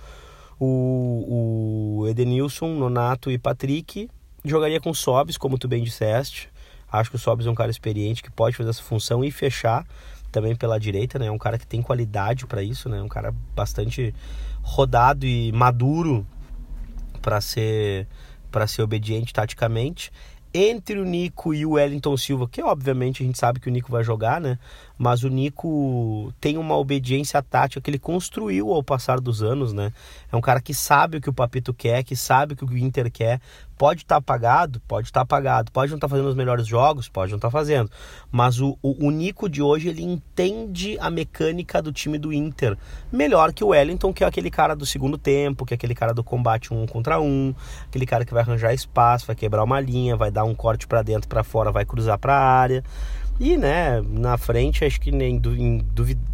o, 0.61 2.01
o 2.03 2.09
Edenilson, 2.09 2.69
Nonato 2.75 3.31
e 3.31 3.39
Patrick. 3.39 4.11
Jogaria 4.45 4.79
com 4.79 4.93
Sobs, 4.93 5.39
como 5.39 5.57
tu 5.57 5.67
bem 5.67 5.83
disseste. 5.83 6.52
Acho 6.93 7.11
que 7.11 7.17
o 7.17 7.19
Sobis 7.19 7.47
é 7.47 7.51
um 7.51 7.55
cara 7.55 7.71
experiente 7.71 8.23
que 8.23 8.31
pode 8.31 8.55
fazer 8.55 8.71
essa 8.71 8.83
função 8.83 9.25
e 9.25 9.31
fechar 9.31 9.87
também 10.31 10.55
pela 10.55 10.79
direita, 10.79 11.19
né? 11.19 11.27
É 11.27 11.31
um 11.31 11.39
cara 11.39 11.59
que 11.59 11.67
tem 11.67 11.83
qualidade 11.83 12.47
para 12.47 12.63
isso, 12.63 12.89
né? 12.89 13.01
Um 13.03 13.09
cara 13.09 13.35
bastante 13.55 14.15
rodado 14.63 15.27
e 15.27 15.53
maduro 15.53 16.27
para 17.21 17.41
ser 17.41 18.07
para 18.51 18.67
ser 18.67 18.83
obediente 18.83 19.33
taticamente. 19.33 20.13
Entre 20.55 20.99
o 20.99 21.05
Nico 21.05 21.55
e 21.55 21.65
o 21.65 21.73
Wellington 21.73 22.15
Silva, 22.19 22.47
que 22.47 22.63
obviamente 22.63 23.23
a 23.23 23.27
gente 23.27 23.39
sabe 23.39 23.59
que 23.59 23.69
o 23.69 23.73
Nico 23.73 23.91
vai 23.91 24.05
jogar, 24.05 24.39
né? 24.39 24.59
Mas 25.03 25.25
o 25.25 25.29
Nico 25.29 26.33
tem 26.41 26.57
uma 26.57 26.77
obediência 26.77 27.43
tática 27.43 27.81
que 27.81 27.91
ele 27.91 27.99
construiu 27.99 28.73
ao 28.73 28.85
passar 28.85 29.19
dos 29.19 29.43
anos, 29.43 29.73
né? 29.73 29.93
É 30.31 30.37
um 30.37 30.41
cara 30.41 30.61
que 30.61 30.73
sabe 30.73 31.17
o 31.17 31.21
que 31.21 31.29
o 31.29 31.33
Papito 31.33 31.75
quer, 31.75 32.05
que 32.05 32.15
sabe 32.15 32.55
o 32.55 32.57
que 32.57 32.65
o 32.65 32.79
Inter 32.79 33.11
quer, 33.11 33.41
Pode 33.83 34.03
estar 34.03 34.15
tá 34.15 34.19
apagado? 34.19 34.81
Pode 34.87 35.09
estar 35.09 35.19
tá 35.19 35.23
apagado. 35.25 35.73
Pode 35.73 35.91
não 35.91 35.97
estar 35.97 36.07
tá 36.07 36.11
fazendo 36.13 36.29
os 36.29 36.37
melhores 36.37 36.69
jogos? 36.69 37.09
Pode 37.09 37.33
não 37.33 37.37
estar 37.37 37.49
tá 37.49 37.51
fazendo. 37.51 37.91
Mas 38.31 38.61
o, 38.61 38.79
o, 38.81 39.09
o, 39.09 39.11
Nico 39.11 39.49
de 39.49 39.61
hoje, 39.61 39.89
ele 39.89 40.05
entende 40.05 40.97
a 41.01 41.11
mecânica 41.11 41.83
do 41.83 41.91
time 41.91 42.17
do 42.17 42.33
Inter. 42.33 42.79
Melhor 43.11 43.53
que 43.53 43.65
o 43.65 43.71
Wellington, 43.71 44.13
que 44.13 44.23
é 44.23 44.27
aquele 44.29 44.53
cara 44.53 44.77
do 44.77 44.87
segundo 44.87 45.19
tempo, 45.19 45.67
que 45.67 45.75
é 45.75 45.77
aquele 45.77 45.97
cara 45.97 46.15
do 46.15 46.23
combate 46.23 46.73
um 46.73 46.87
contra 46.87 47.21
um, 47.21 47.53
aquele 47.89 48.07
cara 48.07 48.25
que 48.25 48.33
vai 48.33 48.45
arranjar 48.45 48.73
espaço, 48.73 49.27
vai 49.27 49.35
quebrar 49.35 49.65
uma 49.65 49.81
linha, 49.81 50.17
vai 50.17 50.31
dar 50.31 50.45
um 50.45 50.55
corte 50.55 50.87
para 50.87 51.03
dentro, 51.03 51.29
para 51.29 51.43
fora, 51.43 51.73
vai 51.73 51.85
cruzar 51.85 52.21
para 52.21 52.37
a 52.37 52.41
área. 52.41 52.85
E, 53.41 53.57
né, 53.57 54.01
na 54.03 54.37
frente, 54.39 54.85
acho 54.85 55.01
que 55.01 55.11
é 55.11 55.29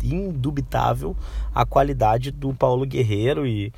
indubitável 0.02 1.16
a 1.54 1.64
qualidade 1.64 2.30
do 2.30 2.52
Paulo 2.52 2.84
Guerreiro 2.84 3.46
e 3.46 3.72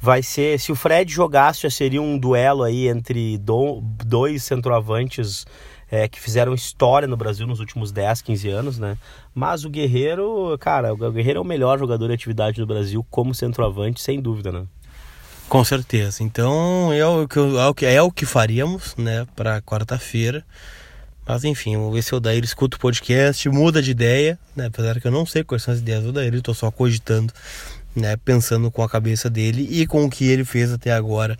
vai 0.00 0.22
ser. 0.22 0.58
Se 0.58 0.72
o 0.72 0.74
Fred 0.74 1.12
jogasse, 1.12 1.62
já 1.62 1.70
seria 1.70 2.02
um 2.02 2.18
duelo 2.18 2.62
aí 2.62 2.88
entre 2.88 3.38
do, 3.38 3.80
dois 4.04 4.42
centroavantes 4.42 5.46
é, 5.90 6.08
que 6.08 6.20
fizeram 6.20 6.54
história 6.54 7.06
no 7.06 7.16
Brasil 7.16 7.46
nos 7.46 7.60
últimos 7.60 7.92
10, 7.92 8.22
15 8.22 8.48
anos, 8.48 8.78
né? 8.78 8.96
Mas 9.34 9.64
o 9.64 9.70
Guerreiro, 9.70 10.56
cara, 10.58 10.92
o 10.92 11.12
Guerreiro 11.12 11.38
é 11.38 11.40
o 11.42 11.44
melhor 11.44 11.78
jogador 11.78 12.08
de 12.08 12.14
atividade 12.14 12.60
do 12.60 12.66
Brasil 12.66 13.06
como 13.10 13.34
centroavante, 13.34 14.00
sem 14.00 14.20
dúvida, 14.20 14.50
né? 14.50 14.66
Com 15.48 15.62
certeza. 15.62 16.22
Então 16.22 16.92
é 16.92 17.06
o 17.06 17.28
que, 17.28 17.86
é 17.86 18.02
o 18.02 18.10
que 18.10 18.26
faríamos, 18.26 18.96
né, 18.96 19.26
para 19.36 19.60
quarta-feira. 19.62 20.44
Mas 21.26 21.44
enfim, 21.44 21.76
vamos 21.76 21.94
ver 21.94 22.02
se 22.02 22.14
o 22.14 22.20
Daír 22.20 22.44
escuta 22.44 22.76
o 22.76 22.80
podcast, 22.80 23.48
muda 23.48 23.80
de 23.80 23.90
ideia, 23.90 24.38
né? 24.54 24.66
Apesar 24.66 25.00
que 25.00 25.06
eu 25.06 25.12
não 25.12 25.24
sei 25.24 25.42
quais 25.42 25.62
são 25.62 25.72
as 25.72 25.80
ideias 25.80 26.02
do 26.02 26.12
Daír, 26.12 26.34
estou 26.34 26.54
só 26.54 26.70
cogitando 26.70 27.32
né, 27.94 28.16
pensando 28.16 28.70
com 28.70 28.82
a 28.82 28.88
cabeça 28.88 29.30
dele 29.30 29.66
e 29.70 29.86
com 29.86 30.04
o 30.04 30.10
que 30.10 30.24
ele 30.24 30.44
fez 30.44 30.72
até 30.72 30.92
agora 30.92 31.38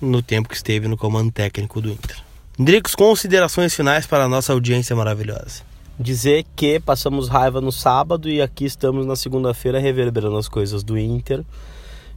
no 0.00 0.22
tempo 0.22 0.48
que 0.48 0.56
esteve 0.56 0.88
no 0.88 0.96
comando 0.96 1.30
técnico 1.30 1.80
do 1.80 1.90
Inter. 1.90 2.16
Dricos, 2.58 2.94
considerações 2.94 3.74
finais 3.74 4.06
para 4.06 4.24
a 4.24 4.28
nossa 4.28 4.52
audiência 4.52 4.96
maravilhosa. 4.96 5.62
Dizer 5.98 6.44
que 6.56 6.80
passamos 6.80 7.28
raiva 7.28 7.60
no 7.60 7.70
sábado 7.70 8.28
e 8.28 8.40
aqui 8.40 8.64
estamos 8.64 9.06
na 9.06 9.14
segunda-feira 9.14 9.78
reverberando 9.78 10.36
as 10.36 10.48
coisas 10.48 10.82
do 10.82 10.98
Inter. 10.98 11.44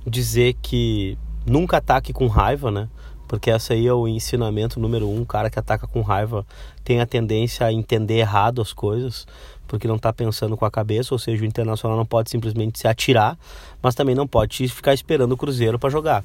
Dizer 0.08 0.56
que 0.62 1.18
nunca 1.46 1.78
ataque 1.78 2.12
com 2.14 2.28
raiva, 2.28 2.72
né? 2.72 2.88
Porque 3.28 3.50
essa 3.50 3.74
aí 3.74 3.88
é 3.88 3.94
o 3.94 4.08
ensinamento 4.08 4.80
número 4.80 5.08
um. 5.10 5.22
O 5.22 5.26
cara 5.26 5.50
que 5.50 5.58
ataca 5.58 5.88
com 5.88 6.02
raiva 6.02 6.46
tem 6.84 7.02
a 7.02 7.06
tendência 7.06 7.66
a 7.66 7.74
entender 7.74 8.20
errado 8.20 8.62
as 8.62 8.72
coisas 8.72 9.26
porque 9.68 9.88
não 9.88 9.96
está 9.96 10.14
pensando 10.14 10.56
com 10.56 10.66
a 10.66 10.72
cabeça, 10.72 11.14
ou 11.14 11.20
seja, 11.20 11.44
o 11.44 11.46
Internacional 11.46 11.98
não 11.98 12.06
pode 12.06 12.30
simplesmente 12.30 12.80
se 12.80 12.88
atirar, 12.88 13.38
mas 13.82 13.96
também 13.96 14.16
não 14.16 14.28
pode 14.28 14.68
ficar 14.68 14.94
esperando 14.94 15.32
o 15.32 15.38
Cruzeiro 15.38 15.80
para 15.80 15.90
jogar. 15.90 16.24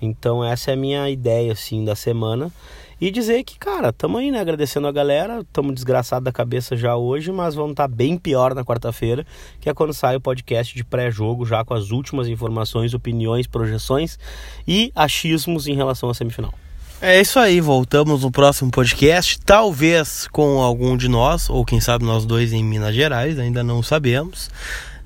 Então 0.00 0.44
essa 0.44 0.70
é 0.70 0.74
a 0.74 0.76
minha 0.76 1.08
ideia 1.08 1.52
assim 1.52 1.84
da 1.84 1.94
semana 1.94 2.50
e 3.02 3.10
dizer 3.10 3.42
que, 3.42 3.58
cara, 3.58 3.92
tamo 3.92 4.18
aí, 4.18 4.30
né, 4.30 4.38
agradecendo 4.38 4.86
a 4.86 4.92
galera, 4.92 5.44
tamo 5.52 5.74
desgraçado 5.74 6.24
da 6.24 6.30
cabeça 6.30 6.76
já 6.76 6.94
hoje, 6.94 7.32
mas 7.32 7.52
vamos 7.52 7.72
estar 7.72 7.88
tá 7.88 7.92
bem 7.92 8.16
pior 8.16 8.54
na 8.54 8.64
quarta-feira, 8.64 9.26
que 9.60 9.68
é 9.68 9.74
quando 9.74 9.92
sai 9.92 10.14
o 10.14 10.20
podcast 10.20 10.72
de 10.72 10.84
pré-jogo, 10.84 11.44
já 11.44 11.64
com 11.64 11.74
as 11.74 11.90
últimas 11.90 12.28
informações, 12.28 12.94
opiniões, 12.94 13.48
projeções 13.48 14.20
e 14.68 14.92
achismos 14.94 15.66
em 15.66 15.74
relação 15.74 16.10
à 16.10 16.14
semifinal. 16.14 16.54
É 17.00 17.20
isso 17.20 17.40
aí, 17.40 17.60
voltamos 17.60 18.22
no 18.22 18.30
próximo 18.30 18.70
podcast, 18.70 19.40
talvez 19.40 20.28
com 20.28 20.62
algum 20.62 20.96
de 20.96 21.08
nós, 21.08 21.50
ou 21.50 21.64
quem 21.64 21.80
sabe 21.80 22.04
nós 22.04 22.24
dois 22.24 22.52
em 22.52 22.62
Minas 22.62 22.94
Gerais, 22.94 23.36
ainda 23.36 23.64
não 23.64 23.82
sabemos. 23.82 24.48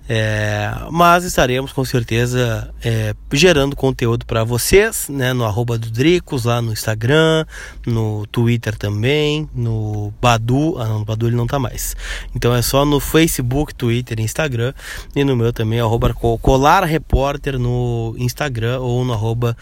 É, 0.09 0.71
mas 0.91 1.25
estaremos 1.25 1.73
com 1.73 1.85
certeza 1.85 2.73
é, 2.85 3.15
gerando 3.33 3.75
conteúdo 3.75 4.25
para 4.25 4.45
vocês, 4.45 5.09
né, 5.09 5.33
no 5.33 5.45
arroba 5.45 5.77
do 5.77 5.91
Dricos, 5.91 6.45
lá 6.45 6.63
no 6.63 6.73
Instagram, 6.73 7.45
no 7.85 8.25
Twitter 8.27 8.77
também, 8.77 9.49
no 9.53 10.15
Badu, 10.21 10.77
ah 10.79 10.85
não, 10.87 11.01
no 11.01 11.05
Badu 11.05 11.27
ele 11.27 11.37
não 11.37 11.47
tá 11.47 11.59
mais. 11.59 11.97
Então 12.35 12.55
é 12.55 12.63
só 12.63 12.85
no 12.85 13.01
Facebook, 13.01 13.75
Twitter, 13.75 14.21
Instagram 14.21 14.73
e 15.15 15.25
no 15.25 15.35
meu 15.35 15.53
também, 15.53 15.81
arroba 15.81 16.15
Colar 16.15 16.85
Repórter 16.85 17.59
no 17.59 18.15
Instagram 18.17 18.79
ou 18.79 19.05
no 19.05 19.13
arroba 19.13 19.57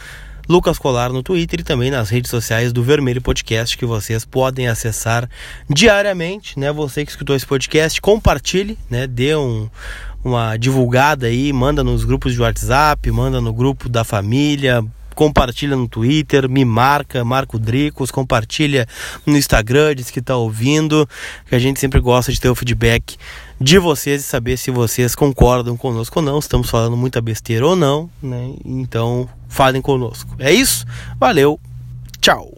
Lucas 0.46 0.78
Colar 0.78 1.10
no 1.10 1.22
Twitter 1.22 1.60
e 1.60 1.62
também 1.62 1.90
nas 1.90 2.10
redes 2.10 2.30
sociais 2.30 2.70
do 2.70 2.82
Vermelho 2.82 3.22
Podcast 3.22 3.78
que 3.78 3.86
vocês 3.86 4.26
podem 4.26 4.68
acessar 4.68 5.28
diariamente, 5.70 6.58
né? 6.58 6.70
Você 6.70 7.02
que 7.02 7.10
escutou 7.10 7.34
esse 7.34 7.46
podcast, 7.46 7.98
compartilhe, 8.00 8.78
né? 8.90 9.06
Dê 9.06 9.34
um, 9.34 9.70
uma 10.24 10.56
divulgada 10.56 11.26
aí, 11.26 11.52
manda 11.52 11.84
nos 11.84 12.04
grupos 12.04 12.32
de 12.32 12.40
WhatsApp, 12.40 13.10
manda 13.10 13.40
no 13.40 13.52
grupo 13.52 13.88
da 13.88 14.02
família, 14.02 14.82
compartilha 15.14 15.76
no 15.76 15.86
Twitter, 15.86 16.48
me 16.48 16.64
marca, 16.64 17.24
marca 17.24 17.56
o 17.56 17.60
Dricos, 17.60 18.10
compartilha 18.10 18.86
no 19.24 19.36
Instagram, 19.36 19.94
diz 19.94 20.10
que 20.10 20.18
está 20.18 20.36
ouvindo, 20.36 21.08
que 21.46 21.54
a 21.54 21.58
gente 21.58 21.78
sempre 21.78 22.00
gosta 22.00 22.32
de 22.32 22.40
ter 22.40 22.48
o 22.48 22.54
feedback 22.54 23.16
de 23.60 23.78
vocês 23.78 24.22
e 24.22 24.24
saber 24.24 24.56
se 24.56 24.70
vocês 24.70 25.14
concordam 25.14 25.76
conosco 25.76 26.18
ou 26.18 26.24
não, 26.24 26.38
estamos 26.38 26.68
falando 26.68 26.96
muita 26.96 27.20
besteira 27.20 27.66
ou 27.66 27.76
não, 27.76 28.10
né? 28.22 28.54
Então, 28.64 29.28
falem 29.48 29.80
conosco. 29.80 30.34
É 30.38 30.52
isso? 30.52 30.84
Valeu, 31.18 31.60
tchau! 32.20 32.53